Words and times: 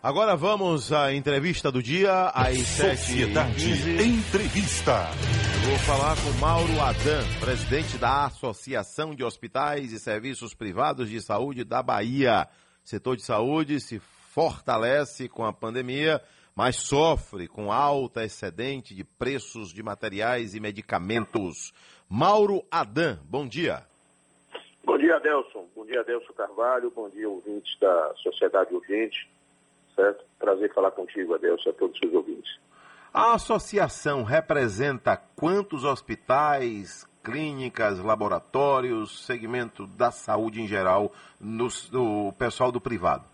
Agora 0.00 0.36
vamos 0.36 0.92
à 0.92 1.12
entrevista 1.12 1.72
do 1.72 1.82
dia, 1.82 2.28
às 2.28 2.56
Sociedade 2.58 3.60
7 3.60 4.00
Entrevista. 4.00 4.92
Eu 5.64 5.70
vou 5.70 5.78
falar 5.80 6.14
com 6.14 6.30
Mauro 6.40 6.80
Adan, 6.80 7.24
presidente 7.40 7.98
da 7.98 8.26
Associação 8.26 9.12
de 9.12 9.24
Hospitais 9.24 9.92
e 9.92 9.98
Serviços 9.98 10.54
Privados 10.54 11.10
de 11.10 11.20
Saúde 11.20 11.64
da 11.64 11.82
Bahia. 11.82 12.46
O 12.84 12.88
setor 12.88 13.16
de 13.16 13.24
saúde 13.24 13.80
se 13.80 13.98
fortalece 13.98 15.28
com 15.28 15.44
a 15.44 15.52
pandemia, 15.52 16.22
mas 16.54 16.76
sofre 16.76 17.48
com 17.48 17.72
alta 17.72 18.24
excedente 18.24 18.94
de 18.94 19.02
preços 19.02 19.72
de 19.72 19.82
materiais 19.82 20.54
e 20.54 20.60
medicamentos. 20.60 21.74
Mauro 22.08 22.62
Adan, 22.70 23.18
bom 23.24 23.48
dia. 23.48 23.82
Bom 24.84 24.96
dia, 24.96 25.16
Adelson. 25.16 25.66
Bom 25.74 25.84
dia, 25.84 26.00
Adelson 26.02 26.32
Carvalho. 26.34 26.88
Bom 26.92 27.08
dia, 27.10 27.28
ouvintes 27.28 27.76
da 27.80 28.14
Sociedade 28.22 28.72
Urgente. 28.72 29.28
Certo? 29.98 30.24
Prazer 30.38 30.72
falar 30.72 30.92
contigo, 30.92 31.34
Adelson, 31.34 31.70
a 31.70 31.72
todos 31.72 31.94
os 31.94 31.98
seus 31.98 32.14
ouvintes. 32.14 32.56
A 33.12 33.34
associação 33.34 34.22
representa 34.22 35.16
quantos 35.34 35.82
hospitais, 35.82 37.04
clínicas, 37.24 37.98
laboratórios, 37.98 39.26
segmento 39.26 39.88
da 39.88 40.12
saúde 40.12 40.60
em 40.62 40.68
geral, 40.68 41.10
no, 41.40 41.66
no 41.90 42.32
pessoal 42.34 42.70
do 42.70 42.80
privado? 42.80 43.24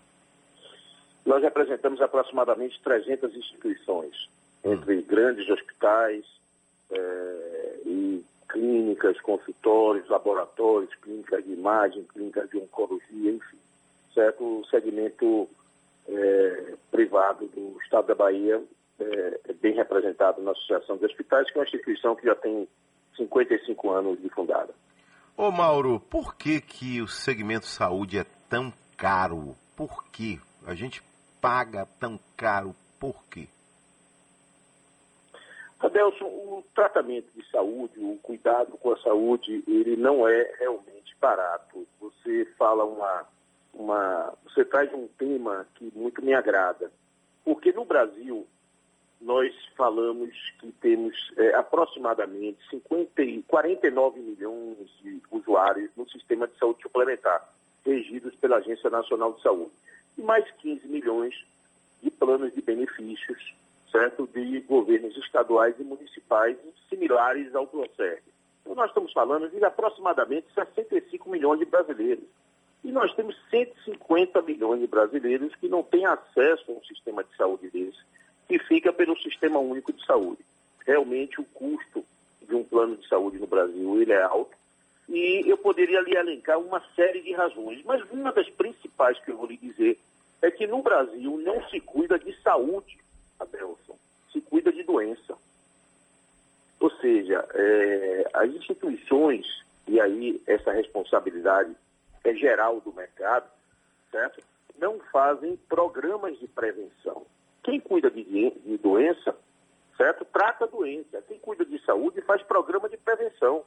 Nós 1.27 1.43
representamos 1.43 2.01
aproximadamente 2.01 2.81
300 2.83 3.37
instituições, 3.37 4.31
entre 4.65 5.03
grandes 5.03 5.47
hospitais 5.51 6.25
eh, 6.91 7.81
e 7.85 8.25
clínicas, 8.49 9.21
consultórios, 9.21 10.09
laboratórios, 10.09 10.95
clínicas 11.03 11.45
de 11.45 11.53
imagem, 11.53 12.05
clínicas 12.05 12.49
de 12.49 12.57
oncologia, 12.57 13.33
enfim. 13.33 13.59
Certo? 14.15 14.61
O 14.61 14.65
segmento 14.67 15.47
eh, 16.09 16.75
privado 16.91 17.47
do 17.49 17.79
Estado 17.83 18.09
da 18.09 18.15
Bahia 18.15 18.63
eh, 18.99 19.41
é 19.49 19.53
bem 19.53 19.75
representado 19.75 20.43
na 20.43 20.53
Associação 20.53 20.97
de 20.97 21.07
Hospitais, 21.07 21.51
que 21.51 21.59
é 21.59 21.61
uma 21.61 21.65
instituição 21.65 22.15
que 22.17 22.27
já 22.27 22.35
tem 22.35 22.69
55 23.17 23.91
anos 23.91 24.21
de 24.21 24.29
fundada. 24.31 24.75
Ô 25.37 25.51
Mauro, 25.51 25.99
por 25.99 26.37
que, 26.37 26.61
que 26.61 27.03
o 27.03 27.09
segmento 27.09 27.67
saúde 27.67 28.19
é 28.19 28.25
tão 28.49 28.73
caro? 28.97 29.57
Por 29.77 30.05
que 30.11 30.41
a 30.67 30.75
gente 30.75 31.03
paga 31.41 31.87
tão 31.99 32.19
caro? 32.37 32.75
Por 33.01 33.25
quê? 33.29 33.49
Adelson, 35.81 36.25
o 36.25 36.65
tratamento 36.75 37.29
de 37.35 37.45
saúde, 37.51 37.99
o 37.99 38.17
cuidado 38.23 38.79
com 38.79 38.93
a 38.93 38.99
saúde, 38.99 39.63
ele 39.67 39.97
não 39.97 40.27
é 40.27 40.55
realmente 40.59 41.15
barato. 41.21 41.87
Você 42.01 42.47
fala 42.57 42.85
uma, 42.85 43.27
uma, 43.75 44.33
você 44.45 44.65
traz 44.65 44.93
um 44.93 45.09
tema 45.19 45.67
que 45.75 45.91
muito 45.95 46.23
me 46.23 46.33
agrada, 46.33 46.91
porque 47.45 47.73
no 47.73 47.85
Brasil 47.85 48.47
nós 49.21 49.55
falamos 49.77 50.31
que 50.61 50.71
temos 50.73 51.15
é, 51.37 51.55
aproximadamente 51.55 52.59
50, 52.69 53.23
e 53.23 53.43
49 53.43 54.21
milhões 54.21 54.89
de 55.03 55.21
usuários 55.31 55.91
no 55.97 56.09
sistema 56.11 56.47
de 56.47 56.57
saúde 56.59 56.83
suplementar, 56.83 57.49
regidos 57.85 58.35
pela 58.37 58.57
Agência 58.57 58.91
Nacional 58.91 59.33
de 59.33 59.43
Saúde, 59.43 59.73
e 60.19 60.23
mais 60.23 60.49
15 60.59 60.87
milhões 60.89 61.35
de 62.03 62.11
planos 62.11 62.53
de 62.53 62.61
benefícios, 62.61 63.55
certo, 63.91 64.29
de 64.33 64.61
governos 64.61 65.17
estaduais 65.17 65.75
e 65.79 65.85
municipais 65.85 66.57
similares 66.89 67.55
ao 67.55 67.67
PROCERG. 67.67 68.23
Então 68.61 68.75
nós 68.75 68.89
estamos 68.89 69.13
falando 69.13 69.49
de 69.49 69.65
aproximadamente 69.65 70.47
65 70.55 71.31
milhões 71.31 71.61
de 71.61 71.67
brasileiros. 71.67 72.25
E 72.85 72.93
nós 72.93 73.13
temos 73.15 73.35
150 73.51 74.43
milhões 74.43 74.81
de 74.81 74.87
brasileiros 74.87 75.55
que 75.57 75.69
não 75.69 75.83
têm 75.83 76.05
acesso 76.05 76.71
a 76.71 76.75
um 76.75 76.85
sistema 76.85 77.25
de 77.25 77.35
saúde 77.35 77.71
desse, 77.71 77.99
que 78.47 78.59
fica 78.59 78.93
pelo 78.93 79.19
Sistema 79.19 79.59
Único 79.59 79.93
de 79.93 80.05
Saúde. 80.05 80.45
Realmente 80.87 81.41
o 81.41 81.45
custo 81.45 82.05
de 82.47 82.55
um 82.55 82.63
plano 82.63 82.97
de 82.97 83.09
saúde 83.09 83.39
no 83.39 83.47
Brasil 83.47 84.03
ele 84.03 84.13
é 84.13 84.23
alto 84.23 84.55
e 85.09 85.45
eu 85.47 85.59
poderia 85.59 86.01
lhe 86.01 86.17
elencar 86.17 86.59
uma 86.59 86.83
série 86.95 87.21
de 87.21 87.33
razões, 87.33 87.83
mas 87.85 88.03
uma 88.11 88.33
das 88.33 88.49
principais 88.51 89.19
que 89.21 89.31
eu 89.31 89.37
vou 89.37 89.47
lhe 89.47 89.57
dizer 89.57 89.99
é 90.41 90.51
que 90.51 90.67
no 90.67 90.83
Brasil 90.83 91.39
não 91.39 91.63
se 91.69 91.81
cuida 91.81 92.19
de 92.19 92.35
saúde, 92.43 92.99
Adelson, 93.39 93.97
se 94.33 94.41
cuida 94.41 94.73
de 94.73 94.83
doença. 94.83 95.37
Ou 96.81 96.91
seja, 96.91 97.47
é, 97.55 98.29
as 98.33 98.51
instituições, 98.51 99.47
e 99.87 100.01
aí 100.01 100.41
essa 100.47 100.73
responsabilidade 100.73 101.75
é 102.25 102.35
geral 102.35 102.81
do 102.81 102.93
mercado, 102.93 103.49
certo? 104.11 104.43
Não 104.79 104.99
fazem 105.13 105.57
programas 105.69 106.39
de 106.39 106.49
prevenção. 106.49 107.27
Quem 107.63 107.79
cuida 107.79 108.11
de, 108.11 108.25
de 108.25 108.79
doença, 108.79 109.37
certo? 109.97 110.25
Trata 110.25 110.65
a 110.65 110.69
doença. 110.69 111.23
Quem 111.29 111.39
cuida 111.39 111.65
de 111.65 111.79
saúde 111.85 112.21
faz 112.23 112.43
programa 112.43 112.89
de 112.89 112.97
prevenção. 112.97 113.65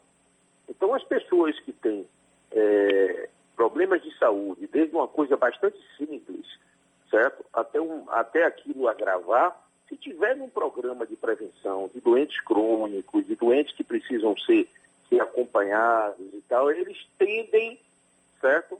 Então, 0.68 0.94
as 0.94 1.04
pessoas 1.04 1.58
que 1.62 1.72
têm 1.72 2.06
é, 2.52 3.30
problemas 3.56 4.02
de 4.02 4.16
saúde, 4.18 4.68
desde 4.68 4.96
uma 4.96 5.08
coisa 5.08 5.38
bastante 5.38 5.80
simples, 5.98 6.46
certo? 7.10 7.46
Até, 7.54 7.80
um, 7.80 8.04
até 8.10 8.44
aquilo 8.44 8.88
agravar, 8.88 9.56
se 9.88 9.96
tiver 9.96 10.36
um 10.36 10.50
programa 10.50 11.06
de 11.08 11.16
prevenção 11.16 11.90
de 11.94 12.02
doentes 12.02 12.40
crônicos, 12.42 13.26
de 13.26 13.36
doentes 13.36 13.74
que 13.76 13.84
precisam 13.84 14.36
ser, 14.38 14.68
ser 15.08 15.22
acompanhados 15.22 16.34
e 16.34 16.42
tal, 16.50 16.70
eles 16.70 16.98
tendem 17.18 17.80
certo? 18.40 18.80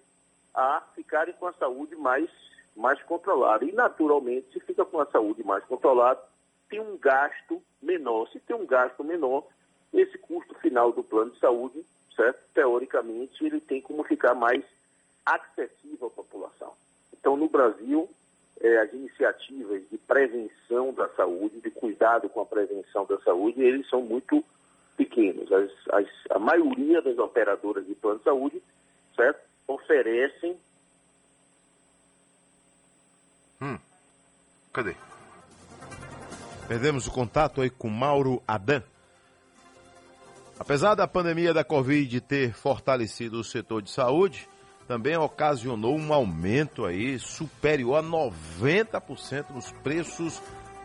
A 0.54 0.82
ficarem 0.96 1.34
com 1.36 1.48
a 1.48 1.54
saúde 1.54 1.96
mais, 1.96 2.30
mais 2.76 3.02
controlada. 3.04 3.66
E, 3.66 3.72
naturalmente, 3.72 4.52
se 4.54 4.60
fica 4.60 4.86
com 4.86 5.00
a 5.00 5.06
saúde 5.06 5.44
mais 5.44 5.64
controlada, 5.66 6.22
tem 6.70 6.80
um 6.80 6.98
gasto 6.98 7.62
menor. 7.82 8.28
Se 8.30 8.40
tem 8.40 8.56
um 8.56 8.66
gasto 8.66 9.04
menor, 9.04 9.46
esse 9.94 10.18
custo 10.18 10.54
final 10.56 10.92
do 10.92 11.04
plano 11.04 11.32
de 11.32 11.40
saúde, 11.40 11.86
certo? 12.16 12.40
Teoricamente, 12.54 13.46
ele 13.46 13.60
tem 13.60 13.82
como 13.82 14.04
ficar 14.04 14.34
mais 14.34 14.64
acessível 15.26 16.08
à 16.08 16.10
população. 16.10 16.74
Então, 17.14 17.36
no 17.36 17.50
Brasil, 17.50 18.10
é, 18.62 18.78
as 18.80 18.94
iniciativas 18.94 19.82
de 19.90 19.98
prevenção 19.98 20.94
da 20.94 21.08
saúde, 21.10 21.60
de 21.62 21.70
cuidado 21.70 22.30
com 22.30 22.42
a 22.42 22.46
prevenção 22.46 23.06
da 23.06 23.20
saúde, 23.20 23.62
eles 23.62 23.88
são 23.90 24.02
muito 24.02 24.44
pequenos. 24.96 25.52
As, 25.52 25.72
as, 25.92 26.08
a 26.32 26.40
maioria 26.40 27.02
das 27.02 27.18
operadoras 27.18 27.86
de 27.86 27.94
plano 27.96 28.18
de 28.18 28.24
saúde, 28.26 28.64
certo? 29.16 29.47
Oferecem. 29.68 30.58
Hum. 33.62 33.78
Cadê? 34.72 34.96
Perdemos 36.68 37.08
o 37.08 37.12
contato 37.12 37.62
aí 37.62 37.70
com 37.70 37.90
Mauro 37.90 38.42
Adan. 38.48 38.84
Apesar 40.60 40.96
da 40.96 41.08
pandemia 41.08 41.54
da 41.54 41.64
Covid 41.64 42.20
ter 42.22 42.54
fortalecido 42.54 43.40
o 43.40 43.44
setor 43.44 43.82
de 43.82 43.92
saúde, 43.92 44.50
também 44.88 45.16
ocasionou 45.18 45.98
um 45.98 46.14
aumento 46.14 46.86
aí 46.86 47.20
superior 47.20 47.98
a 47.98 48.04
90% 48.04 49.52
nos 49.52 49.72
preços 49.72 50.42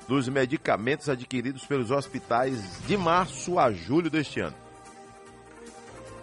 dos 0.08 0.28
medicamentos 0.28 1.08
adquiridos 1.08 1.64
pelos 1.64 1.90
hospitais 1.90 2.80
de 2.86 2.96
março 2.96 3.58
a 3.58 3.72
julho 3.72 4.10
deste 4.10 4.40
ano. 4.40 4.56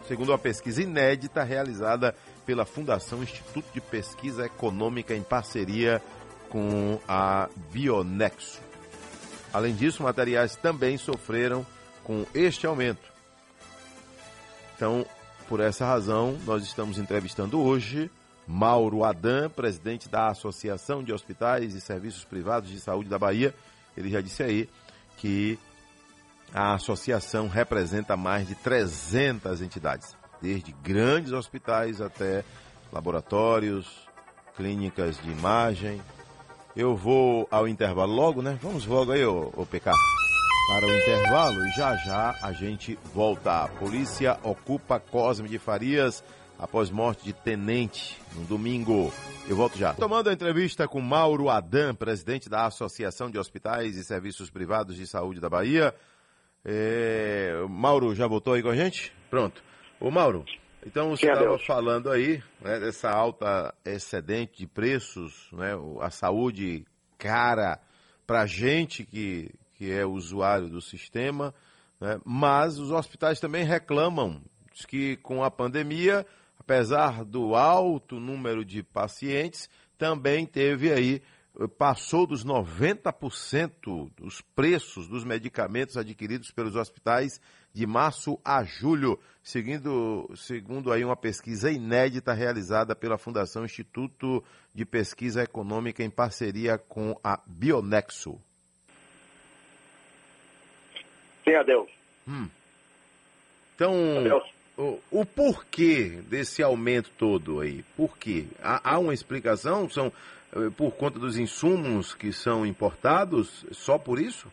Segundo 0.08 0.30
uma 0.30 0.38
pesquisa 0.38 0.81
inédita 0.81 1.44
realizada 1.44 2.16
pela 2.50 2.66
Fundação 2.66 3.22
Instituto 3.22 3.68
de 3.72 3.80
Pesquisa 3.80 4.44
Econômica 4.44 5.16
em 5.16 5.22
parceria 5.22 6.02
com 6.50 7.00
a 7.08 7.48
Bionexo. 7.72 8.60
Além 9.54 9.76
disso, 9.76 10.02
materiais 10.02 10.56
também 10.56 10.98
sofreram 10.98 11.64
com 12.04 12.26
este 12.34 12.66
aumento. 12.66 13.08
Então, 14.76 15.06
por 15.48 15.59
essa 15.59 15.86
razão, 15.86 16.40
nós 16.44 16.64
estamos 16.64 16.98
entrevistando 16.98 17.62
hoje 17.62 18.09
Mauro 18.48 19.04
Adam, 19.04 19.48
presidente 19.52 20.09
da 20.09 20.30
Associação 20.30 21.04
de 21.04 21.14
Hospitais 21.14 21.76
e 21.76 21.82
Serviços 21.82 22.24
Privados 22.24 22.72
de 22.72 22.80
Saúde 22.80 23.12
da 23.12 23.20
Bahia. 23.20 23.53
Ele 23.96 24.09
já 24.09 24.22
disse 24.22 24.41
aí 24.41 24.68
que 25.18 25.59
a 26.52 26.73
associação 26.73 27.47
representa 27.47 28.18
mais 28.18 28.47
de 28.47 28.56
300 28.56 29.62
entidades 29.62 30.18
desde 30.41 30.72
grandes 30.84 31.32
hospitais 31.32 32.02
até 32.02 32.44
laboratórios, 32.91 34.08
clínicas 34.56 35.22
de 35.22 35.30
imagem. 35.30 36.02
Eu 36.76 36.96
vou 36.96 37.47
ao 37.50 37.68
intervalo 37.68 38.14
logo, 38.14 38.41
né? 38.41 38.58
Vamos 38.62 38.86
logo 38.86 39.12
aí, 39.12 39.26
ô, 39.26 39.52
ô 39.56 39.66
PK, 39.66 39.91
para 40.70 40.86
o 40.86 40.96
intervalo 40.96 41.66
e 41.66 41.72
já 41.72 41.96
já 41.97 42.36
a 42.41 42.52
gente 42.53 42.97
volta. 43.14 43.64
A 43.64 43.68
polícia 43.68 44.38
ocupa 44.44 45.00
Cosme 45.00 45.50
de 45.50 45.58
Farias 45.58 46.24
após 46.59 46.92
morte 46.92 47.24
de 47.24 47.34
tenente 47.34 48.22
no 48.35 48.44
domingo. 48.46 49.12
Eu 49.47 49.56
volto 49.56 49.78
já. 49.78 49.94
Tomando 49.94 50.30
a 50.30 50.34
entrevista 50.34 50.88
com 50.88 51.02
Mauro 51.02 51.50
Adam, 51.50 51.96
presidente 51.96 52.50
da 52.50 52.66
Associação 52.66 53.32
de 53.32 53.40
Hospitais 53.40 53.96
e 53.96 54.03
Serviços 54.03 54.50
Privados 54.50 54.96
de 54.96 55.08
Saúde 55.08 55.40
da 55.40 55.50
Bahia. 55.50 55.96
É... 56.64 57.66
Mauro, 57.70 58.14
já 58.14 58.28
voltou 58.28 58.53
aí 58.53 58.62
com 58.62 58.70
a 58.70 58.76
gente? 58.76 59.12
Pronto. 59.30 59.64
Ô 60.01 60.09
Mauro, 60.09 60.46
então 60.85 61.09
você 61.09 61.29
estava 61.29 61.59
falando 61.59 62.09
aí 62.09 62.41
né, 62.61 62.79
dessa 62.79 63.11
alta 63.11 63.73
excedente 63.84 64.59
de 64.59 64.66
preços, 64.66 65.49
né, 65.51 65.72
a 65.99 66.09
saúde 66.09 66.85
cara 67.17 67.78
para 68.25 68.43
a 68.43 68.46
gente 68.46 69.03
que, 69.03 69.51
que 69.73 69.91
é 69.91 70.05
usuário 70.05 70.69
do 70.69 70.79
sistema, 70.79 71.53
né? 71.99 72.17
mas 72.23 72.79
os 72.79 72.91
hospitais 72.91 73.41
também 73.41 73.66
reclamam 73.66 74.41
que 74.87 75.17
com 75.17 75.43
a 75.43 75.51
pandemia, 75.51 76.25
apesar 76.57 77.25
do 77.25 77.53
alto 77.53 78.22
número 78.22 78.63
de 78.63 78.81
pacientes, 78.81 79.69
também 79.97 80.46
teve 80.46 80.93
aí 80.93 81.22
passou 81.67 82.26
dos 82.26 82.46
90% 82.46 84.11
dos 84.16 84.41
preços 84.41 85.08
dos 85.08 85.23
medicamentos 85.23 85.97
adquiridos 85.97 86.52
pelos 86.52 86.76
hospitais 86.76 87.41
de 87.73 87.85
março 87.85 88.40
a 88.44 88.64
julho, 88.64 89.20
seguindo, 89.44 90.29
segundo 90.35 90.91
aí 90.91 91.03
uma 91.03 91.16
pesquisa 91.16 91.72
inédita 91.72 92.34
realizada 92.34 92.96
pela 92.96 93.17
Fundação 93.17 93.66
Instituto 93.66 94.44
de 94.73 94.85
Pesquisa 94.85 95.44
Econômica 95.44 96.03
em 96.03 96.09
parceria 96.09 96.78
com 96.78 97.20
a 97.23 97.40
Bionexo. 97.46 98.40
Sim, 101.44 101.56
Adeus. 101.56 101.90
Hum. 102.28 102.47
Então, 103.76 103.94
O, 104.78 105.00
o, 105.11 105.26
porquê 105.26 106.22
desse 106.29 106.64
aumento 106.64 107.11
todo 107.17 107.59
aí? 107.59 107.84
Por 107.97 108.17
quê? 108.17 108.46
Há, 108.64 108.94
há 108.94 109.00
uma 109.00 109.14
explicação? 109.14 109.90
São 109.90 110.11
por 110.75 110.91
conta 110.91 111.19
dos 111.19 111.37
insumos 111.37 112.13
que 112.13 112.34
são 112.34 112.66
importados? 112.66 113.66
Só 113.72 113.97
por 113.97 114.19
isso? 114.19 114.51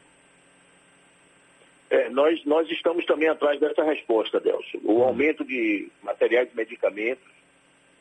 É, 1.88 2.08
nós, 2.10 2.44
nós 2.44 2.68
estamos 2.70 3.04
também 3.06 3.28
atrás 3.28 3.60
dessa 3.60 3.84
resposta, 3.84 4.40
Delcio. 4.40 4.80
O 4.84 4.98
hum. 4.98 5.02
aumento 5.04 5.44
de 5.44 5.88
materiais 6.02 6.48
e 6.52 6.56
medicamentos, 6.56 7.24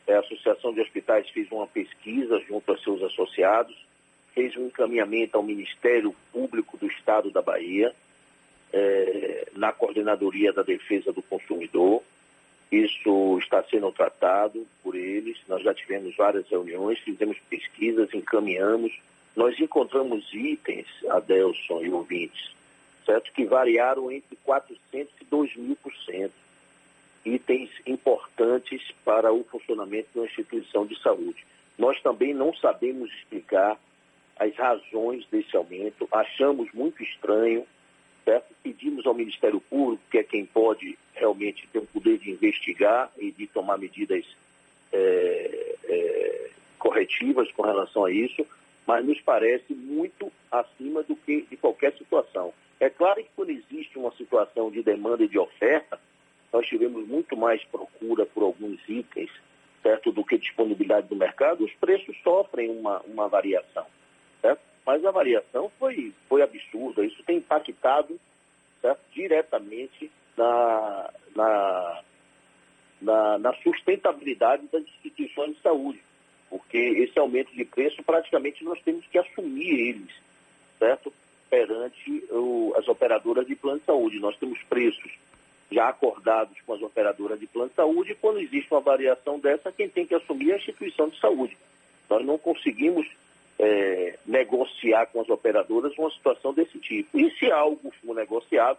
é, 0.06 0.14
a 0.14 0.20
Associação 0.20 0.72
de 0.72 0.80
Hospitais 0.80 1.28
fez 1.30 1.50
uma 1.50 1.66
pesquisa 1.66 2.40
junto 2.48 2.72
a 2.72 2.78
seus 2.78 3.02
associados, 3.02 3.76
fez 4.34 4.56
um 4.56 4.66
encaminhamento 4.66 5.36
ao 5.36 5.42
Ministério 5.42 6.14
Público 6.32 6.76
do 6.76 6.86
Estado 6.86 7.30
da 7.30 7.40
Bahia, 7.40 7.94
é, 8.72 9.48
na 9.54 9.72
Coordenadoria 9.72 10.52
da 10.52 10.62
Defesa 10.62 11.12
do 11.12 11.22
Consumidor. 11.22 12.02
Isso 12.70 13.38
está 13.38 13.62
sendo 13.62 13.92
tratado 13.92 14.66
por 14.82 14.96
eles. 14.96 15.38
Nós 15.48 15.62
já 15.62 15.72
tivemos 15.72 16.16
várias 16.16 16.48
reuniões, 16.48 16.98
fizemos 16.98 17.38
pesquisas, 17.48 18.12
encaminhamos. 18.12 18.92
Nós 19.36 19.58
encontramos 19.60 20.32
itens, 20.32 20.86
Adelson 21.08 21.82
e 21.82 21.90
ouvintes, 21.90 22.52
certo? 23.04 23.32
que 23.32 23.44
variaram 23.44 24.10
entre 24.10 24.36
400% 24.46 25.08
e 25.20 25.24
2 25.24 25.56
mil 25.56 25.76
por 25.76 25.94
cento. 25.94 26.32
Itens 27.24 27.70
importantes 27.86 28.82
para 29.04 29.32
o 29.32 29.44
funcionamento 29.44 30.08
de 30.12 30.18
uma 30.18 30.26
instituição 30.26 30.86
de 30.86 31.00
saúde. 31.00 31.44
Nós 31.78 32.00
também 32.00 32.32
não 32.32 32.54
sabemos 32.54 33.12
explicar 33.12 33.78
as 34.38 34.54
razões 34.54 35.26
desse 35.26 35.56
aumento, 35.56 36.08
achamos 36.12 36.70
muito 36.72 37.02
estranho, 37.02 37.66
Pedimos 38.62 39.06
ao 39.06 39.14
Ministério 39.14 39.60
Público, 39.60 40.02
que 40.10 40.18
é 40.18 40.22
quem 40.24 40.44
pode 40.44 40.98
realmente 41.14 41.66
ter 41.72 41.78
o 41.78 41.86
poder 41.86 42.18
de 42.18 42.30
investigar 42.30 43.10
e 43.18 43.30
de 43.30 43.46
tomar 43.46 43.78
medidas 43.78 44.24
é, 44.92 45.76
é, 45.84 46.50
corretivas 46.78 47.50
com 47.52 47.62
relação 47.62 48.04
a 48.04 48.10
isso, 48.10 48.46
mas 48.86 49.04
nos 49.04 49.20
parece 49.20 49.74
muito 49.74 50.32
acima 50.50 51.02
do 51.02 51.16
que 51.16 51.42
de 51.42 51.56
qualquer 51.56 51.92
situação. 51.94 52.52
É 52.78 52.90
claro 52.90 53.22
que 53.22 53.30
quando 53.34 53.50
existe 53.50 53.98
uma 53.98 54.12
situação 54.12 54.70
de 54.70 54.82
demanda 54.82 55.24
e 55.24 55.28
de 55.28 55.38
oferta, 55.38 55.98
nós 56.52 56.66
tivemos 56.66 57.06
muito 57.06 57.36
mais 57.36 57.62
procura 57.64 58.26
por 58.26 58.42
alguns 58.42 58.78
itens, 58.88 59.30
certo, 59.82 60.12
do 60.12 60.24
que 60.24 60.38
disponibilidade 60.38 61.08
do 61.08 61.16
mercado, 61.16 61.64
os 61.64 61.72
preços 61.74 62.16
sofrem 62.22 62.70
uma, 62.70 63.00
uma 63.02 63.28
variação? 63.28 63.86
Mas 64.86 65.04
a 65.04 65.10
variação 65.10 65.70
foi, 65.78 66.12
foi 66.28 66.42
absurda, 66.42 67.04
isso 67.04 67.22
tem 67.24 67.38
impactado 67.38 68.18
certo, 68.80 69.00
diretamente 69.12 70.10
na, 70.36 71.10
na, 71.34 72.02
na, 73.02 73.38
na 73.38 73.52
sustentabilidade 73.54 74.66
das 74.72 74.82
instituições 74.82 75.56
de 75.56 75.62
saúde, 75.62 76.00
porque 76.48 76.78
esse 76.78 77.18
aumento 77.18 77.52
de 77.52 77.64
preço 77.64 78.02
praticamente 78.04 78.62
nós 78.64 78.80
temos 78.82 79.04
que 79.06 79.18
assumir 79.18 79.88
eles, 79.88 80.14
certo? 80.78 81.12
perante 81.48 82.24
o, 82.30 82.74
as 82.76 82.86
operadoras 82.88 83.46
de 83.46 83.54
plano 83.54 83.78
de 83.78 83.84
saúde. 83.86 84.18
Nós 84.18 84.36
temos 84.36 84.60
preços 84.64 85.12
já 85.70 85.88
acordados 85.88 86.56
com 86.64 86.74
as 86.74 86.82
operadoras 86.82 87.40
de 87.40 87.46
plano 87.46 87.68
de 87.68 87.74
saúde 87.74 88.12
e 88.12 88.14
quando 88.14 88.40
existe 88.40 88.72
uma 88.72 88.80
variação 88.80 89.38
dessa, 89.38 89.72
quem 89.72 89.88
tem 89.88 90.06
que 90.06 90.14
assumir 90.14 90.50
é 90.50 90.54
a 90.54 90.56
instituição 90.58 91.08
de 91.08 91.18
saúde. 91.18 91.56
Nós 92.08 92.24
não 92.24 92.38
conseguimos 92.38 93.06
é, 93.58 94.18
negociar 94.26 95.06
com 95.06 95.20
as 95.20 95.28
operadoras 95.28 95.96
uma 95.98 96.10
situação 96.10 96.52
desse 96.52 96.78
tipo. 96.78 97.18
E 97.18 97.30
se 97.38 97.50
algo 97.50 97.92
for 98.02 98.14
negociado, 98.14 98.78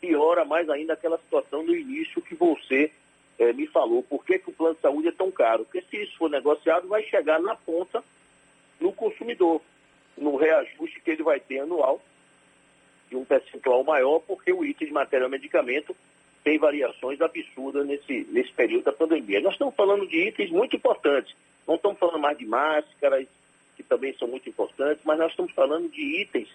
piora 0.00 0.44
mais 0.44 0.68
ainda 0.68 0.94
aquela 0.94 1.18
situação 1.18 1.64
do 1.64 1.76
início 1.76 2.22
que 2.22 2.34
você 2.34 2.90
é, 3.38 3.52
me 3.52 3.66
falou. 3.66 4.02
Por 4.02 4.24
que, 4.24 4.38
que 4.38 4.50
o 4.50 4.52
plano 4.52 4.74
de 4.74 4.80
saúde 4.80 5.08
é 5.08 5.12
tão 5.12 5.30
caro? 5.30 5.64
Porque 5.64 5.82
se 5.82 6.02
isso 6.02 6.16
for 6.16 6.30
negociado, 6.30 6.88
vai 6.88 7.02
chegar 7.04 7.40
na 7.40 7.54
ponta 7.54 8.02
no 8.80 8.92
consumidor 8.92 9.60
no 10.16 10.36
reajuste 10.36 11.00
que 11.00 11.10
ele 11.10 11.22
vai 11.22 11.40
ter 11.40 11.60
anual 11.60 12.00
de 13.08 13.16
um 13.16 13.24
percentual 13.24 13.84
maior, 13.84 14.20
porque 14.20 14.52
o 14.52 14.64
item 14.64 14.88
de 14.88 14.92
material 14.94 15.28
medicamento 15.28 15.94
tem 16.42 16.58
variações 16.58 17.20
absurdas 17.20 17.86
nesse, 17.86 18.26
nesse 18.30 18.52
período 18.52 18.84
da 18.84 18.92
pandemia. 18.92 19.40
Nós 19.40 19.52
estamos 19.52 19.74
falando 19.74 20.06
de 20.06 20.28
itens 20.28 20.50
muito 20.50 20.74
importantes. 20.74 21.34
Não 21.66 21.76
estamos 21.76 21.98
falando 21.98 22.18
mais 22.18 22.36
de 22.36 22.46
máscaras, 22.46 23.26
que 23.82 23.88
também 23.88 24.14
são 24.14 24.28
muito 24.28 24.48
importantes, 24.48 25.04
mas 25.04 25.18
nós 25.18 25.30
estamos 25.30 25.52
falando 25.52 25.90
de 25.90 26.22
itens 26.22 26.48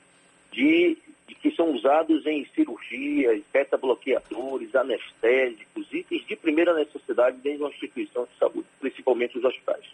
de, 0.51 0.97
de 1.27 1.35
que 1.35 1.51
são 1.51 1.71
usados 1.71 2.25
em 2.25 2.45
cirurgias, 2.55 3.41
beta-bloqueadores, 3.51 4.73
anestésicos, 4.75 5.87
itens 5.91 6.25
de 6.25 6.35
primeira 6.35 6.73
necessidade 6.73 7.37
dentro 7.37 7.59
de 7.59 7.63
uma 7.63 7.69
instituição 7.69 8.23
de 8.23 8.37
saúde, 8.39 8.67
principalmente 8.79 9.37
os 9.37 9.43
hospitais. 9.43 9.85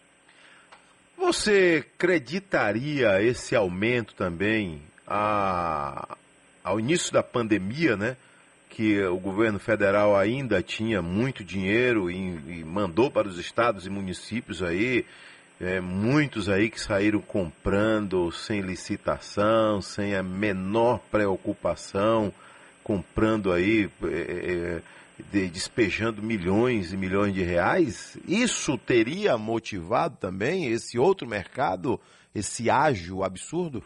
Você 1.17 1.85
acreditaria 1.95 3.21
esse 3.21 3.55
aumento 3.55 4.15
também 4.15 4.81
a, 5.07 6.17
ao 6.63 6.79
início 6.79 7.13
da 7.13 7.21
pandemia, 7.21 7.95
né? 7.95 8.17
Que 8.69 9.03
o 9.03 9.17
governo 9.17 9.59
federal 9.59 10.15
ainda 10.15 10.63
tinha 10.63 11.01
muito 11.01 11.43
dinheiro 11.43 12.09
e, 12.09 12.15
e 12.15 12.63
mandou 12.63 13.11
para 13.11 13.27
os 13.27 13.37
estados 13.37 13.85
e 13.85 13.89
municípios 13.89 14.63
aí, 14.63 15.05
é, 15.63 15.79
muitos 15.81 16.49
aí 16.49 16.69
que 16.69 16.79
saíram 16.79 17.21
comprando 17.21 18.31
sem 18.31 18.61
licitação, 18.61 19.81
sem 19.81 20.15
a 20.15 20.23
menor 20.23 20.99
preocupação, 21.11 22.33
comprando 22.83 23.51
aí. 23.51 23.89
É, 24.03 24.79
é, 24.79 24.81
de, 25.31 25.47
despejando 25.47 26.21
milhões 26.21 26.91
e 26.91 26.97
milhões 26.97 27.33
de 27.33 27.43
reais, 27.43 28.17
isso 28.27 28.77
teria 28.77 29.37
motivado 29.37 30.17
também 30.17 30.67
esse 30.67 30.97
outro 30.97 31.27
mercado, 31.27 31.99
esse 32.33 32.69
ágio 32.69 33.23
absurdo? 33.23 33.83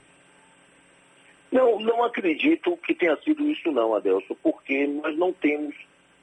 Não, 1.52 1.80
não 1.80 2.04
acredito 2.04 2.76
que 2.78 2.94
tenha 2.94 3.16
sido 3.18 3.50
isso 3.50 3.72
não, 3.72 3.94
Adelso, 3.94 4.36
porque 4.42 4.86
nós 4.88 5.18
não 5.18 5.32
temos, 5.32 5.76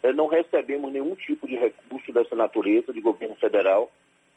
eh, 0.03 0.13
não 0.13 0.27
recebemos 0.27 0.93
nenhum 0.93 1.15
tipo 1.15 1.47
de 1.47 1.57
recurso 1.57 2.13
dessa 2.13 2.37
natureza 2.37 2.93
de 2.93 3.01
governo 3.01 3.35
federal. 3.37 3.91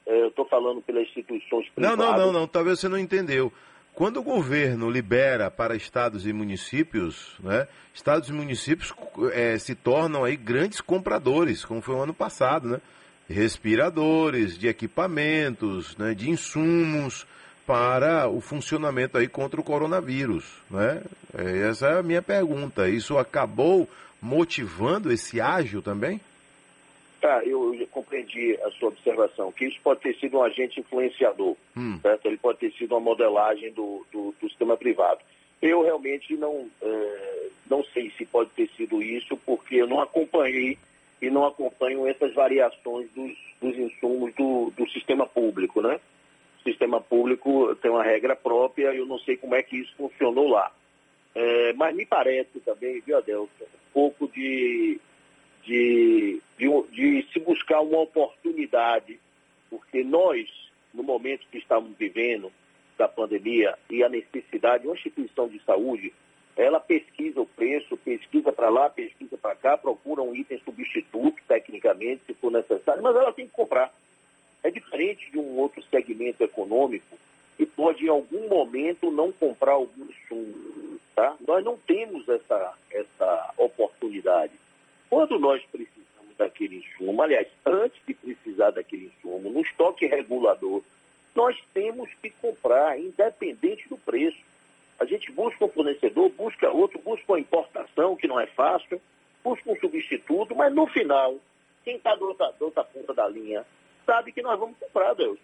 Eh, 0.08 0.22
eu 0.22 0.28
estou 0.30 0.46
falando 0.46 0.82
pelas 0.82 1.04
instituições 1.04 1.70
privadas. 1.70 1.98
Não, 1.98 2.12
não, 2.12 2.18
não, 2.18 2.32
não, 2.32 2.48
talvez 2.48 2.80
você 2.80 2.88
não 2.88 2.98
entendeu. 2.98 3.52
Quando 3.94 4.18
o 4.18 4.24
governo 4.24 4.90
libera 4.90 5.50
para 5.50 5.76
estados 5.76 6.26
e 6.28 6.32
municípios, 6.32 7.36
né, 7.40 7.68
estados 7.94 8.30
e 8.30 8.32
municípios 8.32 8.94
é, 9.34 9.58
se 9.58 9.74
tornam 9.74 10.24
aí 10.24 10.36
grandes 10.36 10.80
compradores, 10.80 11.66
como 11.66 11.82
foi 11.82 11.96
o 11.96 12.02
ano 12.02 12.14
passado, 12.14 12.70
né? 12.70 12.82
Respiradores, 13.28 14.58
de 14.58 14.68
equipamentos, 14.68 15.98
né, 15.98 16.14
de 16.14 16.30
insumos 16.30 17.26
para 17.66 18.30
o 18.30 18.40
funcionamento 18.40 19.18
aí 19.18 19.28
contra 19.28 19.60
o 19.60 19.64
coronavírus, 19.64 20.46
né? 20.70 21.02
É, 21.36 21.68
essa 21.68 21.88
é 21.88 22.00
a 22.00 22.04
minha 22.04 22.22
pergunta. 22.22 22.88
Isso 22.88 23.18
acabou 23.18 23.90
motivando 24.22 25.12
esse 25.12 25.42
ágil 25.42 25.82
também? 25.82 26.22
Tá, 27.20 27.44
eu, 27.44 27.74
compreendi 28.28 28.60
a 28.62 28.72
sua 28.72 28.90
observação, 28.90 29.52
que 29.52 29.66
isso 29.66 29.80
pode 29.82 30.02
ter 30.02 30.16
sido 30.18 30.38
um 30.38 30.44
agente 30.44 30.80
influenciador, 30.80 31.56
hum. 31.76 31.98
certo? 32.02 32.26
Ele 32.26 32.38
pode 32.38 32.60
ter 32.60 32.72
sido 32.74 32.92
uma 32.94 33.00
modelagem 33.00 33.72
do, 33.72 34.06
do, 34.12 34.36
do 34.40 34.50
sistema 34.50 34.76
privado. 34.76 35.22
Eu 35.62 35.84
realmente 35.84 36.36
não, 36.36 36.70
é, 36.82 37.48
não 37.70 37.84
sei 37.86 38.12
se 38.18 38.26
pode 38.26 38.50
ter 38.52 38.70
sido 38.76 39.02
isso, 39.02 39.36
porque 39.38 39.76
eu 39.76 39.88
não 39.88 40.02
acompanhei 40.02 40.78
e 41.22 41.30
não 41.30 41.46
acompanho 41.46 42.08
essas 42.08 42.34
variações 42.34 43.10
dos, 43.12 43.32
dos 43.60 43.76
insumos 43.76 44.34
do, 44.36 44.72
do 44.78 44.88
sistema 44.90 45.26
público, 45.26 45.82
né? 45.82 46.00
O 46.60 46.70
sistema 46.70 47.02
público 47.02 47.76
tem 47.78 47.90
uma 47.90 48.04
regra 48.04 48.36
própria 48.36 48.94
e 48.94 48.98
eu 48.98 49.06
não 49.06 49.18
sei 49.20 49.38
como 49.38 49.56
é 49.56 49.64
que 49.64 49.78
isso 49.78 49.94
funcionou 49.98 50.48
lá. 50.48 50.72
É, 51.34 51.74
mas 51.74 51.96
me 51.96 52.06
parece 52.06 52.60
também, 52.60 53.02
viu, 53.02 53.18
Adelson, 53.18 53.64
um 53.64 53.94
pouco 53.94 54.28
de 54.28 55.00
de, 55.68 56.42
de, 56.58 56.68
de 56.92 57.28
se 57.34 57.40
buscar 57.42 57.82
uma 57.82 58.00
oportunidade, 58.00 59.20
porque 59.70 60.02
nós, 60.02 60.50
no 60.94 61.04
momento 61.04 61.46
que 61.52 61.58
estamos 61.58 61.92
vivendo, 61.98 62.52
da 62.98 63.08
pandemia 63.08 63.78
e 63.90 64.02
a 64.02 64.10
necessidade, 64.10 64.88
uma 64.88 64.96
instituição 64.96 65.48
de 65.48 65.60
saúde, 65.60 66.12
ela 66.56 66.80
pesquisa 66.80 67.40
o 67.42 67.46
preço, 67.46 67.96
pesquisa 67.98 68.52
para 68.52 68.70
lá, 68.70 68.90
pesquisa 68.90 69.38
para 69.38 69.56
cá, 69.56 69.78
procura 69.78 70.24
um 70.24 70.36
item 70.36 70.60
substituto, 70.66 71.36
tecnicamente, 71.48 72.24
se 72.26 72.34
for 72.34 72.52
necessário, 72.52 73.04
mas 73.04 73.16
ela 73.16 73.32
tem 73.32 73.46
que 73.46 73.54
comprar. 73.54 73.94
É 74.64 74.72
diferente 74.72 75.30
de 75.30 75.38
um 75.38 75.60
outro 75.60 75.84
segmento 75.84 76.44
econômico 76.44 77.18
que 77.58 77.66
pode, 77.66 78.06
em 78.06 78.10
algum 78.10 78.48
momento, 78.48 79.12
não 79.12 79.32
comprar 79.32 79.74
algum 79.74 80.06
insumo. 80.06 81.00
Tá? 81.14 81.36
Nós 81.48 81.64
não 81.64 81.78
temos 81.78 82.28
essa, 82.28 82.74
essa 82.90 83.54
oportunidade. 83.58 84.54
Quando 85.10 85.40
nós 85.40 85.64
precisamos 85.72 86.36
daquele 86.38 86.78
insumo, 86.78 87.22
aliás, 87.22 87.48
antes 87.66 88.00
de 88.06 88.14
precisar 88.14 88.72
daquele 88.72 89.06
insumo, 89.06 89.50
no 89.50 89.62
estoque 89.62 90.06
regulador, 90.06 90.84
nós 91.36 91.58
temos 91.74 92.10
que 92.22 92.30
comprar, 92.30 93.00
independente 93.00 93.88
do 93.88 93.98
preço. 93.98 94.38
A 95.00 95.06
gente 95.06 95.32
busca 95.32 95.66
um 95.66 95.70
fornecedor, 95.70 96.30
busca 96.30 96.70
outro, 96.70 97.00
busca 97.00 97.32
uma 97.32 97.40
importação, 97.40 98.16
que 98.16 98.28
não 98.28 98.40
é 98.40 98.48
fácil, 98.48 99.00
busca 99.44 99.72
um 99.72 99.76
substituto, 99.80 100.56
mas 100.56 100.74
no 100.74 100.88
final, 100.88 101.36
quem 101.84 101.98
está 101.98 102.16
do 102.16 102.26
outra, 102.26 102.48
da 102.48 102.66
outra 102.66 102.84
ponta 102.84 103.14
da 103.14 103.28
linha 103.28 103.64
sabe 104.06 104.32
que 104.32 104.42
nós 104.42 104.60
vamos 104.60 104.78
comprar, 104.80 105.14
Deus. 105.14 105.38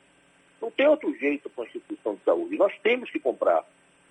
Não 0.61 0.71
tem 0.71 0.87
outro 0.87 1.13
jeito 1.17 1.49
com 1.49 1.61
a 1.61 1.65
instituição 1.65 2.15
de 2.15 2.23
saúde. 2.23 2.57
Nós 2.57 2.73
temos 2.81 3.11
que 3.11 3.19
comprar. 3.19 3.63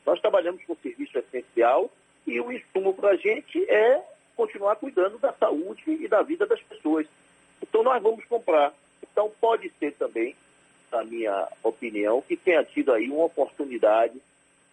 Nós 0.05 0.21
trabalhamos 0.21 0.63
com 0.65 0.77
serviço 0.77 1.19
essencial 1.19 1.91
e 2.27 2.41
o 2.41 2.53
insumo 2.53 2.95
para 2.95 3.11
a 3.11 3.17
gente 3.17 3.59
é 3.71 4.03
continuar 4.37 4.77
cuidando 4.77 5.19
da 5.19 5.33
saúde 5.33 5.83
e 5.87 6.09
da 6.09 6.23
vida 6.23 6.47
das 6.47 6.61
pessoas. 6.63 7.07
Então 7.63 7.83
nós 7.83 8.03
vamos 8.03 8.25
comprar. 8.25 8.73
Então 9.03 9.31
pode 9.41 9.71
ser 9.79 9.93
também, 9.95 10.35
na 10.91 11.05
minha 11.05 11.49
opinião, 11.63 12.23
que 12.23 12.37
tenha 12.37 12.65
tido 12.65 12.93
aí 12.93 13.09
uma 13.09 13.25
oportunidade, 13.25 14.21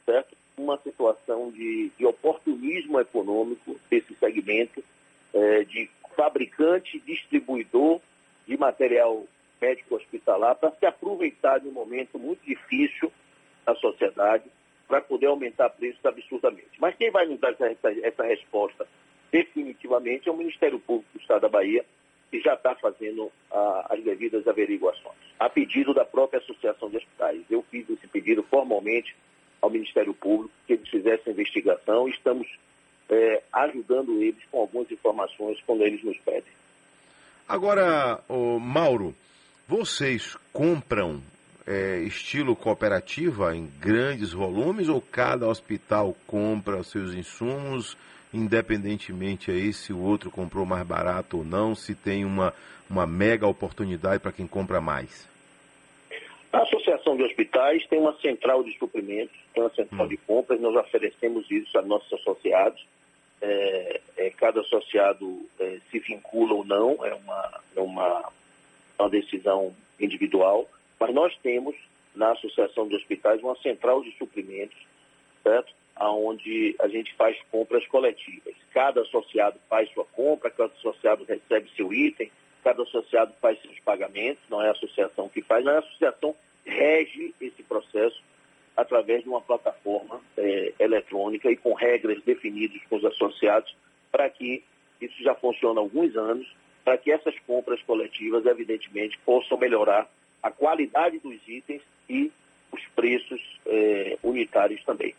certo? 0.06 0.36
Uma 0.58 0.78
situação 0.78 1.52
de, 1.52 1.92
de 1.98 2.06
oportunismo 2.06 3.00
econômico 3.00 3.80
desse 3.90 4.14
segmento, 4.16 4.84
é, 5.34 5.64
de 5.64 5.90
fabricante, 6.16 7.00
distribuidor 7.00 8.02
de 8.46 8.58
material 8.58 9.26
médico 9.62 9.96
hospitalar, 9.96 10.56
para 10.56 10.72
se 10.72 10.86
aproveitar 10.86 11.60
de 11.60 11.68
um 11.68 11.72
momento 11.72 12.18
muito 12.18 12.44
difícil 12.46 13.12
da 13.66 13.76
sociedade, 13.76 14.46
para 14.88 15.02
poder 15.02 15.28
aumentar 15.28 15.70
preços 15.70 16.04
absurdamente. 16.04 16.72
Mas 16.80 16.96
quem 16.96 17.12
vai 17.12 17.26
nos 17.26 17.40
dar 17.40 17.52
essa, 17.52 17.68
essa, 17.68 17.92
essa 17.92 18.24
resposta 18.24 18.88
definitivamente 19.32 20.28
é 20.28 20.32
o 20.32 20.38
Ministério 20.38 20.80
Público 20.80 21.10
do 21.14 21.22
Estado 21.22 21.42
da 21.42 21.50
Bahia, 21.50 21.86
que 22.32 22.40
já 22.40 22.54
está 22.54 22.76
fazendo 22.76 23.32
ah, 23.52 23.88
as 23.90 24.04
devidas 24.04 24.48
averiguações, 24.48 25.18
a 25.40 25.50
pedido 25.50 25.94
da 25.94 26.06
própria 26.06 26.40
Associação 26.40 26.90
de 26.90 26.98
Hospitais. 26.98 27.42
Eu 27.50 27.64
fiz 27.64 27.90
esse 27.90 28.08
pedido 28.08 28.44
formalmente 28.44 29.16
ao 29.62 29.70
Ministério 29.70 30.14
Público, 30.14 30.54
que 30.68 30.74
eles 30.74 30.88
fizessem 30.88 31.24
a 31.28 31.32
investigação 31.32 32.08
e 32.08 32.12
estamos 32.12 32.48
é, 33.10 33.42
ajudando 33.52 34.22
eles 34.22 34.44
com 34.52 34.60
algumas 34.60 34.90
informações 34.92 35.60
quando 35.66 35.84
eles 35.84 36.04
nos 36.04 36.18
pedem. 36.20 36.54
Agora, 37.48 38.22
Mauro, 38.62 39.16
vocês 39.68 40.38
compram 40.54 41.20
é, 41.66 42.00
estilo 42.02 42.56
cooperativa 42.56 43.56
em 43.56 43.68
grandes 43.80 44.32
volumes 44.32 44.88
ou 44.88 45.02
cada 45.02 45.48
hospital 45.48 46.16
compra 46.28 46.84
seus 46.84 47.14
insumos 47.14 47.98
independentemente 48.34 49.52
aí 49.52 49.74
se 49.74 49.92
o 49.92 50.02
outro 50.02 50.30
comprou 50.30 50.66
mais 50.66 50.86
barato 50.86 51.38
ou 51.38 51.44
não, 51.44 51.76
se 51.76 51.96
tem 51.96 52.26
uma, 52.26 52.54
uma 52.90 53.06
mega 53.06 53.48
oportunidade 53.48 54.22
para 54.22 54.32
quem 54.32 54.48
compra 54.48 54.80
mais? 54.80 55.28
A 56.52 56.64
Associação 56.64 57.16
de 57.16 57.24
Hospitais 57.24 57.86
tem 57.88 58.00
uma 58.00 58.16
central 58.20 58.64
de 58.64 58.76
suprimentos, 58.78 59.36
tem 59.54 59.62
uma 59.62 59.70
central 59.70 60.06
hum. 60.06 60.10
de 60.10 60.18
compras, 60.18 60.60
nós 60.60 60.76
oferecemos 60.76 61.50
isso 61.52 61.78
a 61.78 61.82
nossos 61.82 62.12
associados. 62.14 62.86
É, 63.42 64.02
é, 64.18 64.30
cada 64.32 64.60
associado 64.60 65.48
é, 65.60 65.80
se 65.90 66.00
vincula 66.00 66.56
ou 66.56 66.66
não, 66.66 67.06
é 67.06 67.14
uma, 67.14 67.62
é 67.76 67.80
uma, 67.80 68.32
uma 68.98 69.10
decisão 69.10 69.74
individual, 69.98 70.68
mas 71.00 71.14
nós 71.14 71.38
temos 71.42 71.76
na 72.16 72.32
Associação 72.32 72.88
de 72.88 72.96
Hospitais 72.96 73.42
uma 73.42 73.56
central 73.58 74.04
de 74.04 74.12
suprimentos, 74.18 74.78
certo? 75.42 75.74
Onde 76.08 76.76
a 76.80 76.88
gente 76.88 77.14
faz 77.16 77.38
compras 77.52 77.86
coletivas. 77.88 78.56
Cada 78.74 79.02
associado 79.02 79.60
faz 79.70 79.90
sua 79.92 80.06
compra, 80.06 80.50
cada 80.50 80.72
associado 80.74 81.26
recebe 81.26 81.70
seu 81.76 81.94
item, 81.94 82.32
cada 82.64 82.84
associado 82.84 83.34
faz 83.42 83.62
seus 83.62 83.80
pagamentos, 83.80 84.44
não 84.50 84.62
é 84.62 84.70
a 84.70 84.72
associação 84.72 85.28
que 85.28 85.42
faz, 85.42 85.64
mas 85.66 85.76
a 85.76 85.80
associação 85.80 86.36
rege 86.66 87.34
esse 87.42 87.64
processo 87.64 88.22
através 88.76 89.24
de 89.24 89.30
uma 89.30 89.42
plataforma 89.42 90.22
é, 90.38 90.74
eletrônica 90.80 91.52
e 91.52 91.58
com 91.58 91.74
regras 91.74 92.22
definidas 92.24 92.82
com 92.90 92.96
os 92.96 93.06
associados 93.06 93.76
para 94.12 94.30
que 94.30 94.64
isso 95.02 95.22
já 95.22 95.36
funciona 95.36 95.80
há 95.80 95.84
alguns 95.84 96.16
anos, 96.16 96.48
para 96.84 96.98
que 96.98 97.12
essas 97.12 97.38
compras 97.40 97.82
coletivas, 97.84 98.46
evidentemente, 98.46 99.18
possam 99.26 99.58
melhorar 99.58 100.10
a 100.42 100.50
qualidade 100.50 101.20
dos 101.20 101.38
itens 101.48 101.82
e 102.10 102.32
os 102.72 102.82
preços 102.96 103.42
é, 103.66 104.18
unitários 104.24 104.84
também. 104.84 105.14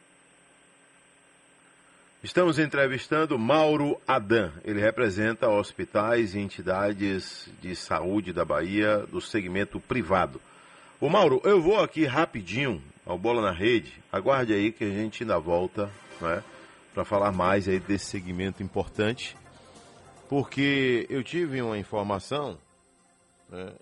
Estamos 2.23 2.59
entrevistando 2.59 3.39
Mauro 3.39 3.99
Adan. 4.07 4.53
Ele 4.63 4.79
representa 4.79 5.49
hospitais 5.49 6.35
e 6.35 6.39
entidades 6.39 7.49
de 7.63 7.75
saúde 7.75 8.31
da 8.31 8.45
Bahia 8.45 8.99
do 9.11 9.23
segmento 9.23 9.81
privado. 9.81 10.39
O 11.01 11.09
Mauro, 11.09 11.41
eu 11.45 11.63
vou 11.63 11.81
aqui 11.81 12.05
rapidinho 12.05 12.83
ao 13.07 13.17
Bola 13.17 13.41
na 13.41 13.51
Rede. 13.51 14.03
Aguarde 14.13 14.53
aí 14.53 14.71
que 14.71 14.85
a 14.85 14.91
gente 14.91 15.23
ainda 15.23 15.39
volta 15.39 15.91
né, 16.21 16.45
para 16.93 17.07
falar 17.07 17.33
mais 17.33 17.67
aí 17.67 17.81
desse 17.81 18.05
segmento 18.05 18.63
importante. 18.63 19.35
Porque 20.29 21.07
eu 21.09 21.25
tive 21.25 21.63
uma 21.63 21.79
informação, 21.79 22.59
né, 23.49 23.73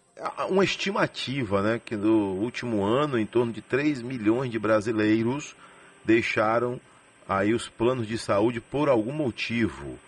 uma 0.48 0.62
estimativa, 0.62 1.60
né, 1.60 1.80
que 1.84 1.96
no 1.96 2.34
último 2.34 2.84
ano 2.84 3.18
em 3.18 3.26
torno 3.26 3.52
de 3.52 3.62
3 3.62 4.00
milhões 4.00 4.52
de 4.52 4.60
brasileiros 4.60 5.56
deixaram 6.04 6.80
aí 7.28 7.52
os 7.52 7.68
planos 7.68 8.06
de 8.06 8.16
saúde 8.18 8.60
por 8.60 8.88
algum 8.88 9.12
motivo, 9.12 9.98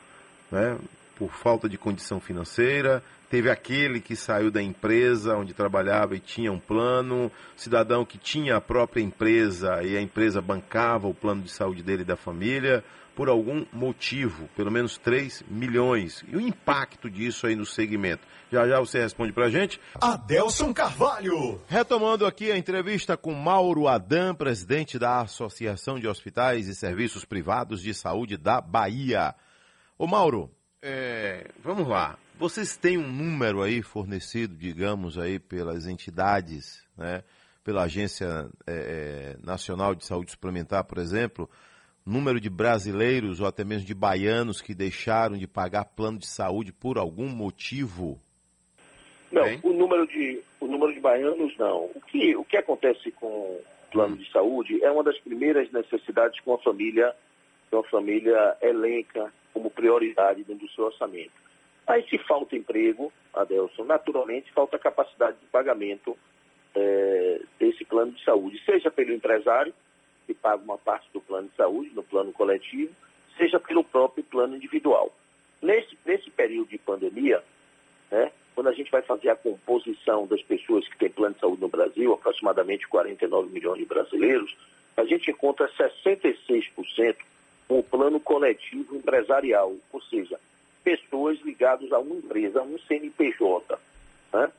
né? 0.50 0.78
Por 1.16 1.30
falta 1.30 1.68
de 1.68 1.76
condição 1.76 2.18
financeira, 2.18 3.02
teve 3.30 3.48
aquele 3.48 4.00
que 4.00 4.16
saiu 4.16 4.50
da 4.50 4.60
empresa 4.60 5.36
onde 5.36 5.54
trabalhava 5.54 6.16
e 6.16 6.20
tinha 6.20 6.52
um 6.52 6.58
plano, 6.58 7.30
cidadão 7.56 8.04
que 8.04 8.18
tinha 8.18 8.56
a 8.56 8.60
própria 8.60 9.00
empresa 9.00 9.82
e 9.84 9.96
a 9.96 10.02
empresa 10.02 10.42
bancava 10.42 11.06
o 11.06 11.14
plano 11.14 11.42
de 11.42 11.50
saúde 11.50 11.80
dele 11.80 12.02
e 12.02 12.04
da 12.04 12.16
família, 12.16 12.84
por 13.14 13.28
algum 13.28 13.64
motivo, 13.72 14.48
pelo 14.56 14.70
menos 14.70 14.98
3 14.98 15.44
milhões. 15.48 16.24
E 16.26 16.36
o 16.36 16.40
impacto 16.40 17.08
disso 17.08 17.46
aí 17.46 17.54
no 17.54 17.64
segmento? 17.64 18.26
Já 18.50 18.66
já 18.66 18.80
você 18.80 19.00
responde 19.00 19.32
pra 19.32 19.48
gente. 19.48 19.80
Adelson 20.00 20.74
Carvalho. 20.74 21.60
Retomando 21.68 22.26
aqui 22.26 22.50
a 22.50 22.58
entrevista 22.58 23.16
com 23.16 23.32
Mauro 23.32 23.86
Adam, 23.86 24.34
presidente 24.34 24.98
da 24.98 25.20
Associação 25.20 26.00
de 26.00 26.08
Hospitais 26.08 26.66
e 26.66 26.74
Serviços 26.74 27.24
Privados 27.24 27.80
de 27.80 27.94
Saúde 27.94 28.36
da 28.36 28.60
Bahia. 28.60 29.34
Ô 29.96 30.06
Mauro, 30.06 30.50
é, 30.82 31.50
vamos 31.62 31.86
lá. 31.86 32.18
Vocês 32.40 32.74
têm 32.74 32.96
um 32.96 33.06
número 33.06 33.60
aí 33.60 33.82
fornecido, 33.82 34.56
digamos, 34.56 35.18
aí 35.18 35.38
pelas 35.38 35.86
entidades, 35.86 36.82
né? 36.96 37.22
Pela 37.62 37.82
Agência 37.82 38.48
é, 38.66 39.36
é 39.36 39.46
Nacional 39.46 39.94
de 39.94 40.06
Saúde 40.06 40.30
Suplementar, 40.30 40.84
por 40.84 40.96
exemplo, 40.96 41.50
número 42.06 42.40
de 42.40 42.48
brasileiros 42.48 43.40
ou 43.42 43.46
até 43.46 43.62
mesmo 43.62 43.86
de 43.86 43.94
baianos 43.94 44.62
que 44.62 44.74
deixaram 44.74 45.36
de 45.36 45.46
pagar 45.46 45.84
plano 45.84 46.18
de 46.18 46.26
saúde 46.26 46.72
por 46.72 46.96
algum 46.96 47.28
motivo? 47.28 48.18
Não, 49.30 49.44
o 49.62 49.74
número, 49.74 50.06
de, 50.06 50.40
o 50.60 50.66
número 50.66 50.94
de 50.94 51.00
baianos 51.00 51.54
não. 51.58 51.90
O 51.94 52.00
que, 52.06 52.34
o 52.34 52.44
que 52.46 52.56
acontece 52.56 53.10
com 53.10 53.26
o 53.26 53.60
plano 53.92 54.16
de 54.16 54.32
saúde 54.32 54.82
é 54.82 54.90
uma 54.90 55.04
das 55.04 55.18
primeiras 55.18 55.70
necessidades 55.70 56.40
que 56.40 56.48
uma 56.48 56.56
família, 56.56 57.14
que 57.68 57.76
uma 57.76 57.84
família 57.84 58.56
elenca 58.62 59.30
como 59.52 59.70
prioridade 59.70 60.42
dentro 60.42 60.66
do 60.66 60.72
seu 60.72 60.86
orçamento. 60.86 61.49
Aí 61.90 62.08
se 62.08 62.18
falta 62.18 62.54
emprego, 62.54 63.12
Adelson, 63.34 63.82
naturalmente 63.82 64.52
falta 64.52 64.78
capacidade 64.78 65.36
de 65.38 65.46
pagamento 65.46 66.16
é, 66.72 67.40
desse 67.58 67.84
plano 67.84 68.12
de 68.12 68.22
saúde, 68.22 68.62
seja 68.64 68.92
pelo 68.92 69.12
empresário, 69.12 69.74
que 70.24 70.32
paga 70.32 70.62
uma 70.62 70.78
parte 70.78 71.08
do 71.12 71.20
plano 71.20 71.48
de 71.48 71.56
saúde, 71.56 71.90
no 71.92 72.04
plano 72.04 72.32
coletivo, 72.32 72.94
seja 73.36 73.58
pelo 73.58 73.82
próprio 73.82 74.22
plano 74.22 74.54
individual. 74.54 75.12
Nesse, 75.60 75.98
nesse 76.06 76.30
período 76.30 76.68
de 76.68 76.78
pandemia, 76.78 77.42
né, 78.08 78.30
quando 78.54 78.68
a 78.68 78.72
gente 78.72 78.92
vai 78.92 79.02
fazer 79.02 79.30
a 79.30 79.34
composição 79.34 80.28
das 80.28 80.42
pessoas 80.42 80.86
que 80.86 80.96
têm 80.96 81.10
plano 81.10 81.34
de 81.34 81.40
saúde 81.40 81.60
no 81.60 81.68
Brasil, 81.68 82.12
aproximadamente 82.12 82.86
49 82.86 83.52
milhões 83.52 83.80
de 83.80 83.84
brasileiros, 83.84 84.56
a 84.96 85.04
gente 85.04 85.28
encontra 85.32 85.68
66% 85.76 87.16
com 87.66 87.80
o 87.80 87.82
plano 87.82 88.20
coletivo 88.20 88.94
empresarial, 88.94 89.74
ou 89.92 90.00
seja, 90.02 90.38
pessoas 90.84 91.38
ligadas 91.40 91.92
a 91.92 91.98
uma 91.98 92.16
empresa, 92.16 92.60
a 92.60 92.62
um 92.62 92.78
CNPJ. 92.78 93.78
Né? 94.32 94.50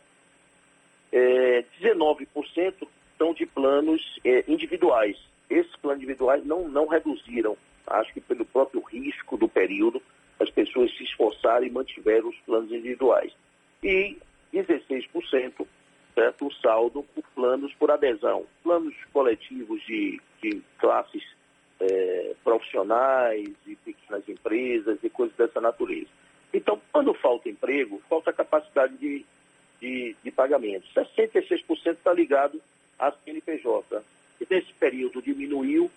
É, 1.12 1.66
19% 1.82 2.88
questão 3.22 3.34
de 3.34 3.46
planos 3.46 4.20
eh, 4.26 4.44
individuais. 4.48 5.16
Esses 5.48 5.76
planos 5.76 6.02
individuais 6.02 6.44
não, 6.44 6.68
não 6.68 6.88
reduziram, 6.88 7.56
acho 7.86 8.12
que 8.14 8.20
pelo 8.20 8.44
próprio 8.46 8.82
risco 8.82 9.38
do 9.38 9.48
período, 9.48 10.02
as 10.40 10.50
pessoas 10.50 10.92
se 10.98 11.04
esforçaram 11.04 11.66
e 11.66 11.70
mantiveram 11.70 12.30
os 12.30 12.38
planos 12.40 12.72
individuais. 12.72 13.32
E 13.84 14.18
16%, 14.52 15.68
certo, 16.16 16.48
o 16.48 16.54
saldo 16.54 17.04
por 17.14 17.24
planos 17.36 17.72
por 17.76 17.92
adesão, 17.92 18.46
planos 18.64 18.96
coletivos 19.14 19.80
de, 19.86 20.20
de 20.42 20.62
classes 20.80 21.24
eh, 21.82 22.36
profissionais 22.44 23.50
e 23.66 23.76
pequenas 23.76 24.28
empresas 24.30 25.00
e 25.04 25.10
coisas 25.10 25.36
dessa 25.36 25.60
natureza. 25.60 26.10
Então, 26.54 26.80
quando 26.92 27.14
falta 27.14 27.50
emprego, 27.50 28.02
falta 28.10 28.32
capacidade 28.32 28.96
de, 28.98 29.26
de, 29.80 30.16
de 30.24 30.32
pagamento. 30.32 30.86
66% 30.94 31.94
está 31.94 32.14
ligado 32.14 32.62
à 33.00 33.12
CNPJ. 33.12 34.04
E 34.40 34.48
nesse 34.50 34.72
período 34.74 35.22
diminuiu 35.22 35.90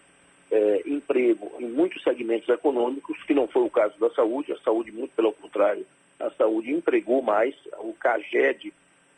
é, 0.51 0.83
emprego 0.87 1.53
em 1.59 1.69
muitos 1.69 2.03
segmentos 2.03 2.49
econômicos, 2.49 3.23
que 3.25 3.35
não 3.35 3.47
foi 3.47 3.63
o 3.63 3.71
caso 3.71 3.99
da 3.99 4.11
saúde, 4.11 4.53
a 4.53 4.59
saúde, 4.59 4.93
muito 4.93 5.13
pelo 5.15 5.33
contrário, 5.33 5.85
a 6.21 6.31
saúde 6.31 6.73
empregou 6.73 7.21
mais, 7.21 7.55
o 7.79 7.93
CAGED 7.93 8.73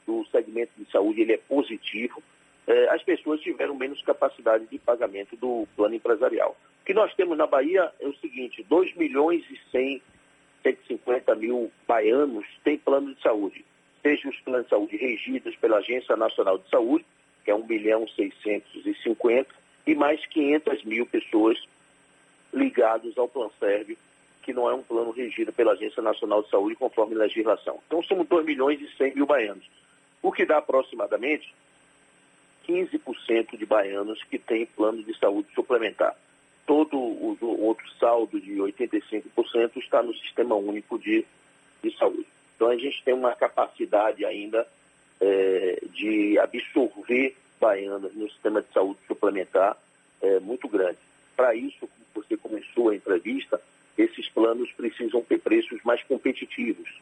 do 0.07 0.25
segmento 0.33 0.73
de 0.79 0.91
saúde 0.91 1.21
ele 1.21 1.33
é 1.33 1.39
positivo, 1.39 2.23
é, 2.67 2.89
as 2.91 3.03
pessoas 3.03 3.41
tiveram 3.41 3.75
menos 3.75 4.03
capacidade 4.03 4.67
de 4.67 4.79
pagamento 4.79 5.37
do 5.37 5.67
plano 5.77 5.95
empresarial. 5.95 6.57
O 6.83 6.85
que 6.85 6.95
nós 6.95 7.15
temos 7.15 7.39
na 7.39 7.47
Bahia 7.47 7.93
é 8.01 8.07
o 8.07 8.17
seguinte, 8.17 8.65
2 8.69 8.95
milhões 8.97 9.45
e 9.51 9.59
100, 9.71 10.03
150 10.63 11.35
mil 11.37 11.71
baianos 11.87 12.47
têm 12.65 12.79
plano 12.79 13.15
de 13.15 13.23
saúde, 13.23 13.65
seja 14.03 14.29
os 14.29 14.39
planos 14.41 14.65
de 14.65 14.71
saúde 14.71 14.97
regidos 14.97 15.55
pela 15.57 15.79
Agência 15.79 16.17
Nacional 16.17 16.59
de 16.59 16.69
Saúde, 16.69 17.05
que 17.45 17.51
é 17.51 17.55
1 17.55 17.67
milhão 17.67 18.07
650, 18.09 19.49
e 19.87 19.95
mais 19.95 20.25
500 20.27 20.85
mil 20.85 21.07
pessoas 21.07 21.57
ligadas 22.53 23.17
ao 23.17 23.29
Plano 23.29 23.53
Sérvio, 23.61 23.97
que 24.43 24.53
não 24.53 24.69
é 24.69 24.75
um 24.75 24.83
plano 24.83 25.11
regido 25.11 25.53
pela 25.53 25.73
Agência 25.73 26.03
Nacional 26.03 26.43
de 26.43 26.51
Saúde 26.51 26.77
conforme 26.77 27.15
legislação. 27.15 27.81
Então 27.87 28.03
somos 28.03 28.27
2 28.29 28.45
milhões 28.45 28.81
e 28.81 28.89
100 28.97 29.15
mil 29.15 29.27
baianos, 29.27 29.65
o 30.23 30.33
que 30.33 30.45
dá 30.45 30.59
aproximadamente 30.59 31.53
15% 32.67 33.57
de 33.57 33.67
baianos 33.67 34.23
que 34.25 34.39
têm 34.39 34.67
plano 34.67 35.03
de 35.03 35.17
saúde 35.19 35.49
suplementar. 35.55 36.17
Todo 36.67 36.99
o, 36.99 37.39
o 37.41 37.65
outro 37.65 37.89
saldo 37.99 38.41
de 38.41 38.55
85% 38.57 39.77
está 39.77 40.03
no 40.03 40.15
Sistema 40.15 40.57
Único 40.57 40.99
de, 40.99 41.25
de 41.83 41.97
Saúde. 41.97 42.27
Então 42.57 42.69
a 42.69 42.77
gente 42.77 43.03
tem 43.05 43.15
uma 43.15 43.35
capacidade 43.35 44.25
ainda 44.25 44.67
é, 45.21 45.79
de 45.93 46.39
absorver 46.39 47.37
baianas 47.61 48.15
no 48.15 48.29
sistema 48.31 48.63
de 48.63 48.73
saúde 48.73 48.99
suplementar 49.07 49.77
é, 50.21 50.41
muito 50.41 50.69
grande. 50.69 50.99
Para 51.37 51.55
isso, 51.55 51.81
como 51.81 52.27
você 52.27 52.37
começou 52.37 52.91
a 52.91 52.97
entrevista, 52.97 53.61
esses 53.97 54.29
planos 54.29 54.71
precisam 54.73 55.23
ter 55.23 55.39
preços 55.39 55.83
mais 55.85 56.03
competitivos. 56.03 57.01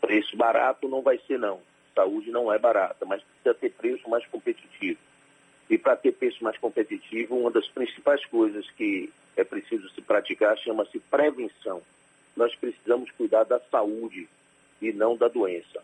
Preço 0.00 0.36
barato 0.36 0.88
não 0.88 1.02
vai 1.02 1.18
ser 1.26 1.38
não. 1.38 1.60
Saúde 1.94 2.30
não 2.30 2.52
é 2.52 2.58
barata, 2.58 3.06
mas 3.06 3.22
precisa 3.22 3.54
ter 3.54 3.70
preço 3.70 4.08
mais 4.08 4.26
competitivo. 4.26 4.98
E 5.74 5.78
para 5.78 5.96
ter 5.96 6.12
preço 6.12 6.44
mais 6.44 6.56
competitivo, 6.56 7.36
uma 7.36 7.50
das 7.50 7.66
principais 7.66 8.24
coisas 8.26 8.64
que 8.76 9.12
é 9.36 9.42
preciso 9.42 9.90
se 9.90 10.00
praticar 10.00 10.56
chama-se 10.56 11.00
prevenção. 11.00 11.82
Nós 12.36 12.54
precisamos 12.54 13.10
cuidar 13.10 13.42
da 13.42 13.58
saúde 13.58 14.28
e 14.80 14.92
não 14.92 15.16
da 15.16 15.26
doença. 15.26 15.82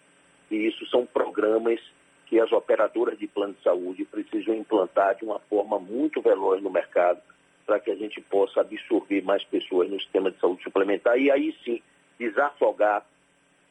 E 0.49 0.55
isso 0.69 0.87
são 0.87 1.05
programas 1.05 1.81
que 2.27 2.39
as 2.39 2.53
operadoras 2.53 3.19
de 3.19 3.27
plano 3.27 3.53
de 3.55 3.65
saúde 3.65 4.05
precisam 4.05 4.55
implantar 4.55 5.17
de 5.17 5.25
uma 5.25 5.41
forma 5.41 5.81
muito 5.81 6.23
veloz 6.23 6.63
no 6.63 6.71
mercado 6.71 7.21
para 7.67 7.81
que 7.81 7.91
a 7.91 7.97
gente 7.97 8.21
possa 8.21 8.61
absorver 8.61 9.23
mais 9.23 9.43
pessoas 9.43 9.91
no 9.91 10.01
sistema 10.01 10.31
de 10.31 10.39
saúde 10.39 10.63
suplementar 10.63 11.19
e 11.19 11.33
aí 11.33 11.53
sim 11.65 11.83
desafogar 12.17 13.05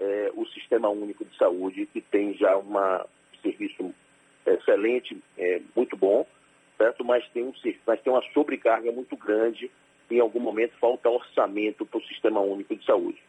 eh, 0.01 0.31
o 0.35 0.45
sistema 0.47 0.89
único 0.89 1.23
de 1.23 1.37
saúde 1.37 1.85
que 1.85 2.01
tem 2.01 2.33
já 2.33 2.57
um 2.57 2.73
serviço 3.41 3.95
excelente, 4.45 5.17
é, 5.37 5.61
muito 5.75 5.95
bom, 5.95 6.25
certo? 6.77 7.03
Mas 7.03 7.27
tem, 7.29 7.43
um, 7.43 7.53
mas 7.85 8.01
tem 8.01 8.11
uma 8.11 8.23
sobrecarga 8.33 8.91
muito 8.91 9.15
grande 9.15 9.69
e 10.09 10.15
em 10.15 10.19
algum 10.19 10.39
momento 10.39 10.73
falta 10.79 11.09
orçamento 11.09 11.85
para 11.85 11.99
o 11.99 12.03
sistema 12.03 12.39
único 12.39 12.75
de 12.75 12.85
saúde. 12.85 13.21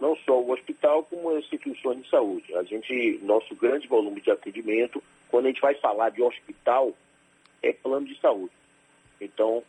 não 0.00 0.16
só 0.16 0.40
o 0.40 0.50
hospital, 0.50 1.04
como 1.04 1.30
as 1.30 1.44
instituições 1.44 2.02
de 2.02 2.10
saúde. 2.10 2.54
A 2.56 2.62
gente, 2.62 3.20
nosso 3.22 3.54
grande 3.54 3.86
volume 3.86 4.20
de 4.20 4.30
atendimento, 4.30 5.02
quando 5.30 5.46
a 5.46 5.48
gente 5.48 5.60
vai 5.60 5.74
falar 5.76 6.10
de 6.10 6.22
hospital, 6.22 6.92
é 7.62 7.72
plano 7.72 8.06
de 8.06 8.18
saúde. 8.20 8.52
Então, 9.20 9.62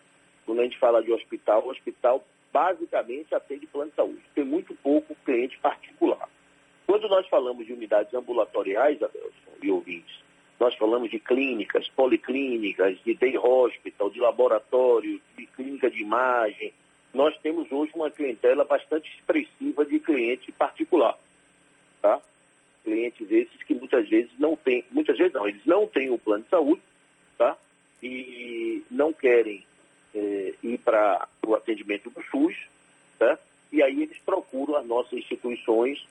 quando 0.45 0.59
a 0.59 0.63
gente 0.63 0.77
fala 0.77 1.01
de 1.01 1.11
hospital, 1.11 1.63
o 1.65 1.69
hospital 1.69 2.25
basicamente 2.53 3.33
atende 3.33 3.65
plano 3.65 3.89
de 3.89 3.95
saúde. 3.95 4.21
Tem 4.35 4.45
muito 4.45 4.75
pouco 4.75 5.15
cliente 5.25 5.57
particular. 5.57 6.29
Quando 6.85 7.09
nós 7.09 7.27
falamos 7.27 7.65
de 7.65 7.73
unidades 7.73 8.13
ambulatoriais, 8.13 9.01
Adelson 9.01 9.51
e 9.61 9.71
ouvintes, 9.71 10.21
nós 10.59 10.75
falamos 10.75 11.09
de 11.09 11.19
clínicas, 11.19 11.89
policlínicas, 11.89 12.97
de 13.03 13.15
day 13.15 13.37
hospital, 13.37 14.09
de 14.11 14.19
laboratório, 14.19 15.19
de 15.35 15.47
clínica 15.47 15.89
de 15.89 16.01
imagem, 16.01 16.71
nós 17.13 17.35
temos 17.39 17.71
hoje 17.71 17.91
uma 17.95 18.11
clientela 18.11 18.63
bastante 18.63 19.09
expressiva 19.15 19.85
de 19.85 19.99
cliente 19.99 20.51
particular. 20.51 21.17
Tá? 22.01 22.21
Clientes 22.83 23.31
esses 23.31 23.63
que 23.63 23.73
muitas 23.73 24.07
vezes 24.07 24.31
não 24.37 24.55
têm, 24.55 24.83
muitas 24.91 25.17
vezes 25.17 25.33
não, 25.33 25.47
eles 25.47 25.65
não 25.65 25.87
têm 25.87 26.09
o 26.09 26.17
plano 26.17 26.43
de 26.43 26.49
saúde, 26.49 26.81
tá? 27.37 27.57
E 28.01 28.83
não 28.91 29.13
querem 29.13 29.65
é, 30.13 30.53
ir 30.63 30.77
para 30.79 31.27
o 31.45 31.55
atendimento 31.55 32.09
do 32.09 32.21
SUS, 32.23 32.55
tá? 33.17 33.37
E 33.71 33.81
aí 33.81 34.03
eles 34.03 34.17
procuram 34.19 34.75
as 34.75 34.85
nossas 34.85 35.13
instituições 35.13 36.05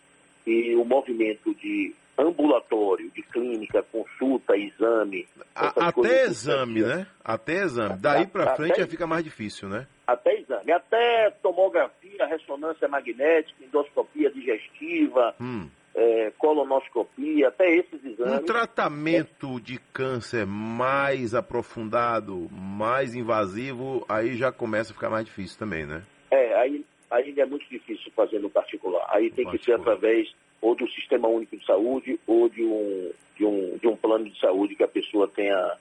e 0.46 0.74
o 0.74 0.84
movimento 0.84 1.54
de 1.54 1.94
ambulatório, 2.18 3.10
de 3.10 3.22
clínica, 3.22 3.82
consulta, 3.90 4.56
exame. 4.56 5.26
A, 5.54 5.88
até 5.88 6.24
exame, 6.24 6.82
né? 6.82 7.06
Até 7.24 7.62
exame. 7.62 7.98
Daí 8.00 8.26
para 8.26 8.54
frente 8.56 8.78
já 8.78 8.86
fica 8.86 9.06
mais 9.06 9.24
difícil, 9.24 9.68
né? 9.68 9.86
Até 10.06 10.40
exame. 10.40 10.72
Até 10.72 11.30
tomografia, 11.42 12.26
ressonância 12.26 12.88
magnética, 12.88 13.64
endoscopia 13.64 14.30
digestiva, 14.30 15.34
hum. 15.40 15.68
É, 15.94 16.32
colonoscopia, 16.38 17.48
até 17.48 17.74
esses 17.74 18.04
exames. 18.04 18.40
Um 18.40 18.44
tratamento 18.44 19.60
de 19.60 19.78
câncer 19.92 20.46
mais 20.46 21.34
aprofundado, 21.34 22.48
mais 22.50 23.14
invasivo, 23.14 24.04
aí 24.08 24.34
já 24.36 24.50
começa 24.50 24.92
a 24.92 24.94
ficar 24.94 25.10
mais 25.10 25.24
difícil 25.24 25.58
também, 25.58 25.86
né? 25.86 26.02
É, 26.30 26.54
aí 26.54 26.84
ainda 27.10 27.42
é 27.42 27.46
muito 27.46 27.68
difícil 27.68 28.10
fazer 28.16 28.38
no 28.38 28.48
particular. 28.48 29.06
Aí 29.10 29.30
tem 29.30 29.48
que 29.50 29.62
ser 29.62 29.74
através 29.74 30.32
ou 30.60 30.74
do 30.74 30.88
Sistema 30.90 31.28
Único 31.28 31.56
de 31.56 31.66
Saúde 31.66 32.18
ou 32.26 32.48
de 32.48 32.62
um, 32.62 33.10
de 33.36 33.44
um, 33.44 33.76
de 33.76 33.88
um 33.88 33.96
plano 33.96 34.24
de 34.24 34.38
saúde 34.40 34.76
que 34.76 34.84
a 34.84 34.88
pessoa 34.88 35.28
tenha, 35.28 35.76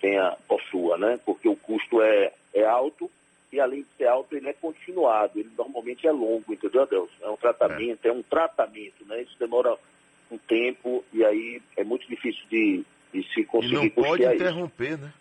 tenha 0.00 0.36
possua, 0.46 0.96
né? 0.96 1.18
Porque 1.24 1.48
o 1.48 1.56
custo 1.56 2.00
é, 2.02 2.32
é 2.54 2.64
alto 2.64 3.10
e 3.52 3.60
além 3.60 3.82
de 3.82 3.88
ser 3.96 4.06
alto, 4.06 4.36
ele 4.36 4.48
é 4.48 4.52
continuado, 4.52 5.38
ele 5.38 5.50
normalmente 5.56 6.06
é 6.06 6.12
longo, 6.12 6.52
entendeu, 6.52 6.86
Deus? 6.86 7.10
É 7.20 7.28
um 7.28 7.36
tratamento, 7.36 8.06
é. 8.06 8.08
é 8.08 8.12
um 8.12 8.22
tratamento, 8.22 9.04
né? 9.06 9.22
Isso 9.22 9.36
demora 9.38 9.76
um 10.30 10.38
tempo 10.38 11.04
e 11.12 11.24
aí 11.24 11.60
é 11.76 11.82
muito 11.82 12.06
difícil 12.08 12.42
de, 12.48 12.84
de 13.12 13.34
se 13.34 13.44
conseguir 13.44 13.74
e 13.74 13.78
não 13.78 13.90
pode 13.90 14.24
interromper, 14.24 14.92
isso. 14.92 15.02
né? 15.02 15.12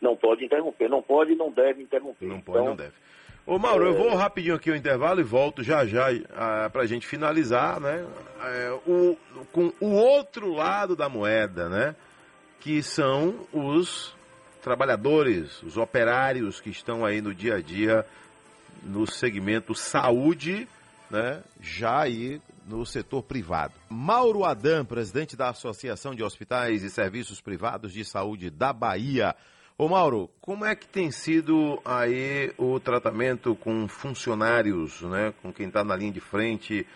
Não 0.00 0.16
pode 0.16 0.44
interromper, 0.44 0.88
não 0.88 1.02
pode 1.02 1.32
e 1.32 1.36
não 1.36 1.50
deve 1.50 1.82
interromper. 1.82 2.26
Não 2.26 2.40
pode, 2.40 2.58
então, 2.58 2.70
não 2.70 2.76
deve. 2.76 2.94
Ô 3.46 3.58
Mauro, 3.58 3.84
é... 3.84 3.88
eu 3.88 3.94
vou 3.94 4.14
rapidinho 4.14 4.54
aqui 4.54 4.70
o 4.70 4.76
intervalo 4.76 5.20
e 5.20 5.24
volto 5.24 5.62
já 5.62 5.84
já 5.84 6.06
ah, 6.34 6.70
para 6.70 6.82
a 6.82 6.86
gente 6.86 7.06
finalizar, 7.06 7.78
né? 7.80 8.06
É, 8.42 8.70
o, 8.86 9.16
com 9.52 9.72
o 9.80 9.92
outro 9.92 10.52
lado 10.52 10.96
da 10.96 11.08
moeda, 11.08 11.68
né? 11.68 11.94
Que 12.60 12.82
são 12.82 13.46
os 13.52 14.16
trabalhadores, 14.60 15.62
os 15.62 15.76
operários 15.76 16.60
que 16.60 16.70
estão 16.70 17.04
aí 17.04 17.20
no 17.20 17.34
dia 17.34 17.56
a 17.56 17.60
dia 17.60 18.06
no 18.82 19.06
segmento 19.06 19.74
saúde, 19.74 20.68
né? 21.10 21.42
Já 21.60 22.00
aí 22.00 22.40
no 22.66 22.86
setor 22.86 23.22
privado. 23.22 23.74
Mauro 23.88 24.44
Adam, 24.44 24.84
presidente 24.84 25.36
da 25.36 25.48
Associação 25.48 26.14
de 26.14 26.22
Hospitais 26.22 26.82
e 26.82 26.90
Serviços 26.90 27.40
Privados 27.40 27.92
de 27.92 28.04
Saúde 28.04 28.48
da 28.48 28.72
Bahia. 28.72 29.34
Ô 29.76 29.88
Mauro, 29.88 30.30
como 30.40 30.64
é 30.64 30.74
que 30.76 30.86
tem 30.86 31.10
sido 31.10 31.80
aí 31.84 32.52
o 32.58 32.78
tratamento 32.78 33.56
com 33.56 33.88
funcionários, 33.88 35.00
né, 35.02 35.32
com 35.42 35.52
quem 35.52 35.68
está 35.68 35.82
na 35.82 35.96
linha 35.96 36.12
de 36.12 36.20
frente, 36.20 36.86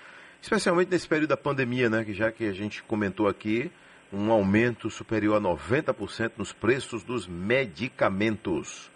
especialmente 0.40 0.90
nesse 0.90 1.08
período 1.08 1.30
da 1.30 1.36
pandemia, 1.36 1.88
né, 1.88 2.04
que 2.04 2.12
já 2.12 2.30
que 2.30 2.44
a 2.44 2.52
gente 2.52 2.82
comentou 2.82 3.26
aqui, 3.26 3.72
um 4.14 4.30
aumento 4.30 4.88
superior 4.88 5.36
a 5.36 5.40
90% 5.40 6.32
nos 6.38 6.52
preços 6.52 7.02
dos 7.02 7.26
medicamentos. 7.26 8.90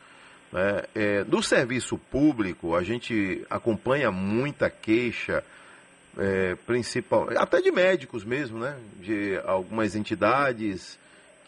Né? 0.52 0.82
É, 0.94 1.24
no 1.24 1.42
serviço 1.42 1.98
público, 1.98 2.74
a 2.74 2.82
gente 2.82 3.44
acompanha 3.50 4.10
muita 4.10 4.70
queixa, 4.70 5.44
é, 6.16 6.54
principal, 6.66 7.28
até 7.36 7.60
de 7.60 7.70
médicos 7.70 8.24
mesmo, 8.24 8.58
né, 8.58 8.76
de 9.00 9.38
algumas 9.44 9.94
entidades 9.94 10.98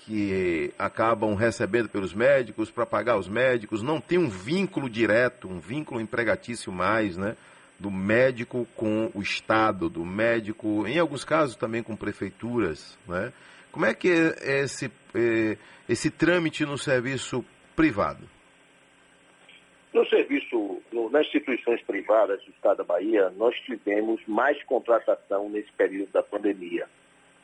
que 0.00 0.72
acabam 0.78 1.35
recebendo 1.35 1.88
pelos 1.88 2.14
médicos 2.14 2.70
para 2.70 2.87
pagar 2.87 3.18
os 3.18 3.28
médicos, 3.28 3.83
não 3.83 4.00
tem 4.00 4.18
um 4.18 4.28
vínculo 4.28 4.88
direto, 4.88 5.48
um 5.48 5.61
vínculo 5.61 6.00
empregatício 6.00 6.72
mais, 6.72 7.16
né? 7.16 7.37
Do 7.78 7.90
médico 7.90 8.66
com 8.74 9.11
o 9.14 9.22
Estado, 9.22 9.88
do 9.88 10.04
médico, 10.04 10.87
em 10.87 10.98
alguns 10.98 11.24
casos 11.24 11.54
também 11.54 11.83
com 11.83 11.94
prefeituras, 11.94 12.98
né? 13.06 13.33
Como 13.72 13.87
é 13.87 13.94
que 13.94 14.09
é 14.09 14.62
esse, 14.62 14.87
é, 15.14 15.56
esse 15.88 16.11
trâmite 16.11 16.64
no 16.64 16.76
serviço 16.76 17.44
privado? 17.76 18.28
No 19.92 20.06
serviço, 20.06 20.83
no, 20.92 21.11
nas 21.11 21.26
instituições 21.26 21.83
privadas 21.83 22.42
do 22.44 22.50
Estado 22.50 22.78
da 22.78 22.85
Bahia, 22.85 23.30
nós 23.37 23.54
tivemos 23.61 24.20
mais 24.26 24.62
contratação 24.64 25.48
nesse 25.48 25.72
período 25.72 26.11
da 26.12 26.22
pandemia. 26.22 26.87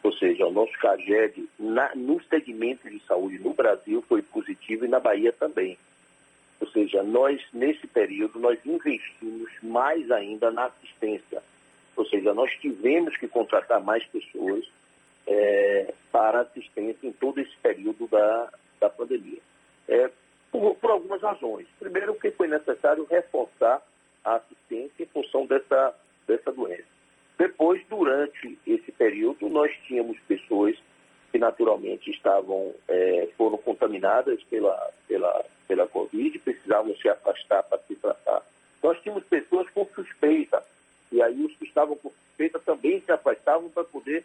Ou 0.02 0.12
seja, 0.12 0.46
o 0.46 0.52
nosso 0.52 0.72
CAGED 0.78 1.48
na, 1.58 1.92
no 1.96 2.22
segmento 2.24 2.88
de 2.88 3.00
saúde 3.00 3.40
no 3.40 3.52
Brasil 3.52 4.04
foi 4.08 4.22
positivo 4.22 4.84
e 4.84 4.88
na 4.88 5.00
Bahia 5.00 5.32
também. 5.32 5.76
Ou 6.60 6.68
seja, 6.68 7.02
nós, 7.02 7.42
nesse 7.52 7.86
período, 7.86 8.38
nós 8.38 8.58
investimos 8.64 9.50
mais 9.62 10.08
ainda 10.10 10.50
na 10.50 10.66
assistência. 10.66 11.42
Ou 11.96 12.06
seja, 12.06 12.32
nós 12.32 12.50
tivemos 12.60 13.16
que 13.16 13.26
contratar 13.26 13.82
mais 13.82 14.04
pessoas 14.06 14.64
é, 15.26 15.92
para 16.12 16.40
assistência 16.40 17.06
em 17.06 17.12
todo 17.12 17.40
esse 17.40 17.56
período 17.56 18.06
da, 18.06 18.50
da 18.80 18.88
pandemia. 18.88 19.40
É, 19.88 20.10
por, 20.50 20.74
por, 20.76 20.90
algumas 20.90 21.20
razões. 21.20 21.66
Primeiro, 21.78 22.14
porque 22.14 22.30
foi 22.30 22.48
necessário 22.48 23.06
reforçar 23.10 23.82
a 24.24 24.36
assistência 24.36 25.02
em 25.02 25.06
função 25.06 25.46
dessa, 25.46 25.94
dessa 26.26 26.52
doença. 26.52 26.96
Depois, 27.38 27.82
durante 27.88 28.58
esse 28.66 28.90
período, 28.92 29.48
nós 29.48 29.70
tínhamos 29.86 30.18
pessoas 30.20 30.76
que 31.30 31.38
naturalmente 31.38 32.10
estavam, 32.10 32.72
é, 32.88 33.28
foram 33.36 33.58
contaminadas 33.58 34.42
pela, 34.44 34.90
pela, 35.06 35.44
pela 35.68 35.86
Covid, 35.86 36.38
precisavam 36.38 36.96
se 36.96 37.08
afastar 37.08 37.62
para 37.64 37.78
se 37.80 37.94
tratar. 37.96 38.42
Nós 38.82 38.98
tínhamos 39.02 39.24
pessoas 39.24 39.68
com 39.70 39.84
suspeita, 39.86 40.62
e 41.12 41.20
aí 41.20 41.44
os 41.44 41.54
que 41.56 41.64
estavam 41.64 41.96
com 41.96 42.10
suspeita 42.10 42.58
também 42.60 43.00
se 43.00 43.12
afastavam 43.12 43.68
para 43.68 43.84
poder 43.84 44.24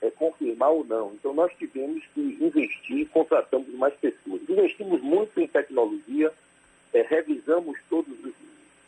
é, 0.00 0.10
confirmar 0.10 0.70
ou 0.70 0.84
não. 0.84 1.12
Então 1.14 1.34
nós 1.34 1.52
tivemos 1.58 2.04
que 2.14 2.20
investir, 2.40 3.08
contratamos 3.08 3.68
mais 3.74 3.94
pessoas. 3.94 4.40
Investimos 4.48 5.00
muito 5.02 5.38
em 5.40 5.46
tecnologia, 5.46 6.32
é, 6.92 7.02
revisamos 7.02 7.78
todos 7.88 8.12
os 8.24 8.34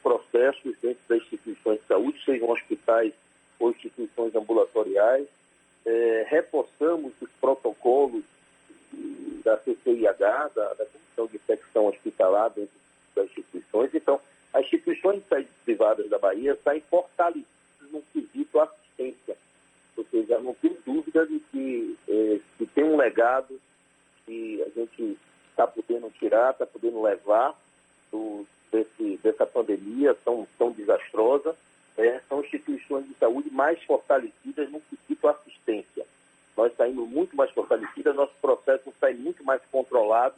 processos 0.02 0.74
dentro 0.80 1.00
das 1.08 1.18
instituições 1.18 1.80
de 1.80 1.86
saúde, 1.86 2.24
sejam 2.24 2.50
hospitais 2.50 3.12
ou 3.58 3.70
instituições 3.70 4.34
ambulatoriais, 4.34 5.26
é, 5.84 6.26
reforçamos 6.28 7.12
os 7.20 7.30
protocolos 7.40 8.24
da 9.44 9.56
CCIH, 9.58 10.50
da, 10.54 10.74
da 10.74 10.86
Comissão 10.86 11.26
de 11.26 11.36
Infecção 11.36 11.86
Hospitalar 11.86 12.50
dentro 12.50 12.74
das 13.14 13.26
instituições. 13.26 13.94
Então, 13.94 14.20
as 14.52 14.64
instituições 14.64 15.22
privadas 15.64 16.08
da 16.08 16.18
Bahia 16.18 16.58
saem 16.62 16.82
fortalecidas 16.90 17.61
que, 21.62 21.96
é, 22.08 22.40
que 22.58 22.66
tem 22.66 22.84
um 22.84 22.96
legado 22.96 23.60
que 24.26 24.62
a 24.62 24.68
gente 24.80 25.18
está 25.50 25.66
podendo 25.66 26.10
tirar, 26.18 26.50
está 26.50 26.66
podendo 26.66 27.00
levar 27.02 27.54
do, 28.10 28.44
desse, 28.70 29.18
dessa 29.22 29.46
pandemia 29.46 30.14
tão, 30.24 30.46
tão 30.58 30.72
desastrosa 30.72 31.54
é, 31.96 32.20
são 32.28 32.40
instituições 32.40 33.06
de 33.06 33.14
saúde 33.14 33.50
mais 33.50 33.82
fortalecidas 33.82 34.70
no 34.70 34.80
quesito 34.80 35.28
assistência. 35.28 36.06
Nós 36.56 36.74
saímos 36.76 37.08
muito 37.08 37.36
mais 37.36 37.50
fortalecidas, 37.50 38.14
nosso 38.14 38.32
processo 38.40 38.88
está 38.88 39.10
muito 39.12 39.44
mais 39.44 39.60
controlado. 39.70 40.36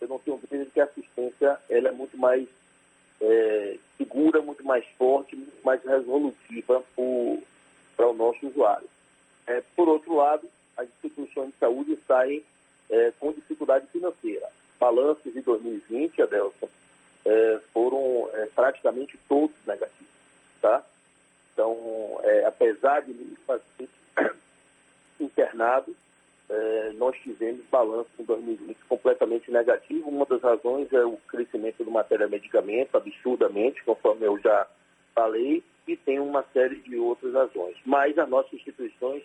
Eu 0.00 0.08
não 0.08 0.18
tenho 0.18 0.36
dúvida 0.36 0.66
que 0.72 0.80
a 0.80 0.84
assistência 0.84 1.58
ela 1.68 1.88
é 1.88 1.92
muito 1.92 2.16
mais 2.18 2.46
é, 3.20 3.76
segura, 3.96 4.42
muito 4.42 4.64
mais 4.64 4.84
forte, 4.98 5.34
muito 5.34 5.64
mais 5.64 5.82
resolutiva 5.82 6.82
para 7.96 8.08
o 8.08 8.14
nosso 8.14 8.46
usuário. 8.46 8.91
É, 9.52 9.62
por 9.76 9.88
outro 9.88 10.14
lado, 10.16 10.48
as 10.76 10.88
instituições 10.88 11.48
de 11.48 11.58
saúde 11.58 11.98
saem 12.06 12.42
é, 12.90 13.12
com 13.18 13.32
dificuldade 13.32 13.86
financeira. 13.88 14.48
Balanços 14.78 15.32
de 15.32 15.40
2020, 15.40 16.22
Adelson, 16.22 16.68
é, 17.24 17.60
foram 17.72 18.28
é, 18.34 18.46
praticamente 18.54 19.18
todos 19.28 19.54
negativos 19.66 20.12
tá? 20.62 20.82
Então, 21.52 21.76
é, 22.22 22.46
apesar 22.46 23.02
de 23.02 23.12
pacientes 23.46 23.94
internados, 25.20 25.94
é, 26.48 26.92
nós 26.94 27.16
tivemos 27.18 27.64
balanço 27.70 28.08
em 28.18 28.24
2020 28.24 28.76
completamente 28.88 29.50
negativo. 29.50 30.08
Uma 30.08 30.24
das 30.24 30.40
razões 30.40 30.90
é 30.92 31.04
o 31.04 31.18
crescimento 31.28 31.84
do 31.84 31.90
matéria 31.90 32.28
medicamento, 32.28 32.96
absurdamente, 32.96 33.82
conforme 33.84 34.26
eu 34.26 34.38
já 34.38 34.66
falei, 35.14 35.62
e 35.86 35.96
tem 35.96 36.20
uma 36.20 36.44
série 36.54 36.76
de 36.76 36.96
outras 36.96 37.34
razões. 37.34 37.76
Mas 37.84 38.16
as 38.16 38.28
nossas 38.28 38.54
instituições 38.54 39.22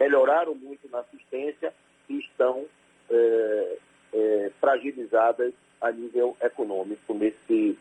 melhoraram 0.00 0.54
muito 0.54 0.88
na 0.90 1.00
assistência 1.00 1.72
e 2.08 2.18
estão 2.18 2.64
é, 3.10 3.76
é, 4.14 4.50
fragilizadas 4.58 5.52
a 5.80 5.92
nível 5.92 6.34
econômico 6.40 7.14
nesse 7.14 7.78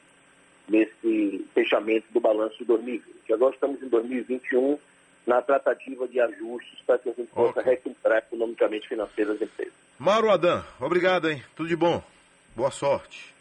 nesse 0.67 1.47
fechamento 1.51 2.05
do 2.11 2.19
balanço 2.19 2.59
de 2.59 2.65
2020. 2.65 3.33
Agora 3.33 3.55
estamos 3.55 3.81
em 3.81 3.87
2021 3.87 4.77
na 5.25 5.41
tratativa 5.41 6.07
de 6.07 6.19
ajustes 6.19 6.79
para 6.85 6.99
que 6.99 7.09
a 7.09 7.13
gente 7.13 7.31
possa 7.31 7.59
okay. 7.59 7.73
recuperar 7.73 8.19
economicamente 8.19 8.87
financeiro 8.87 9.31
as 9.31 9.41
empresas. 9.41 9.73
Mauro 9.97 10.29
Adam, 10.29 10.63
obrigado, 10.79 11.27
hein? 11.27 11.43
Tudo 11.55 11.69
de 11.69 11.75
bom. 11.75 12.03
Boa 12.55 12.69
sorte. 12.69 13.33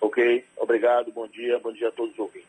Ok, 0.00 0.44
obrigado, 0.56 1.12
bom 1.12 1.28
dia, 1.28 1.60
bom 1.60 1.72
dia 1.72 1.88
a 1.88 1.92
todos 1.92 2.12
os 2.12 2.18
ouvintes. 2.18 2.47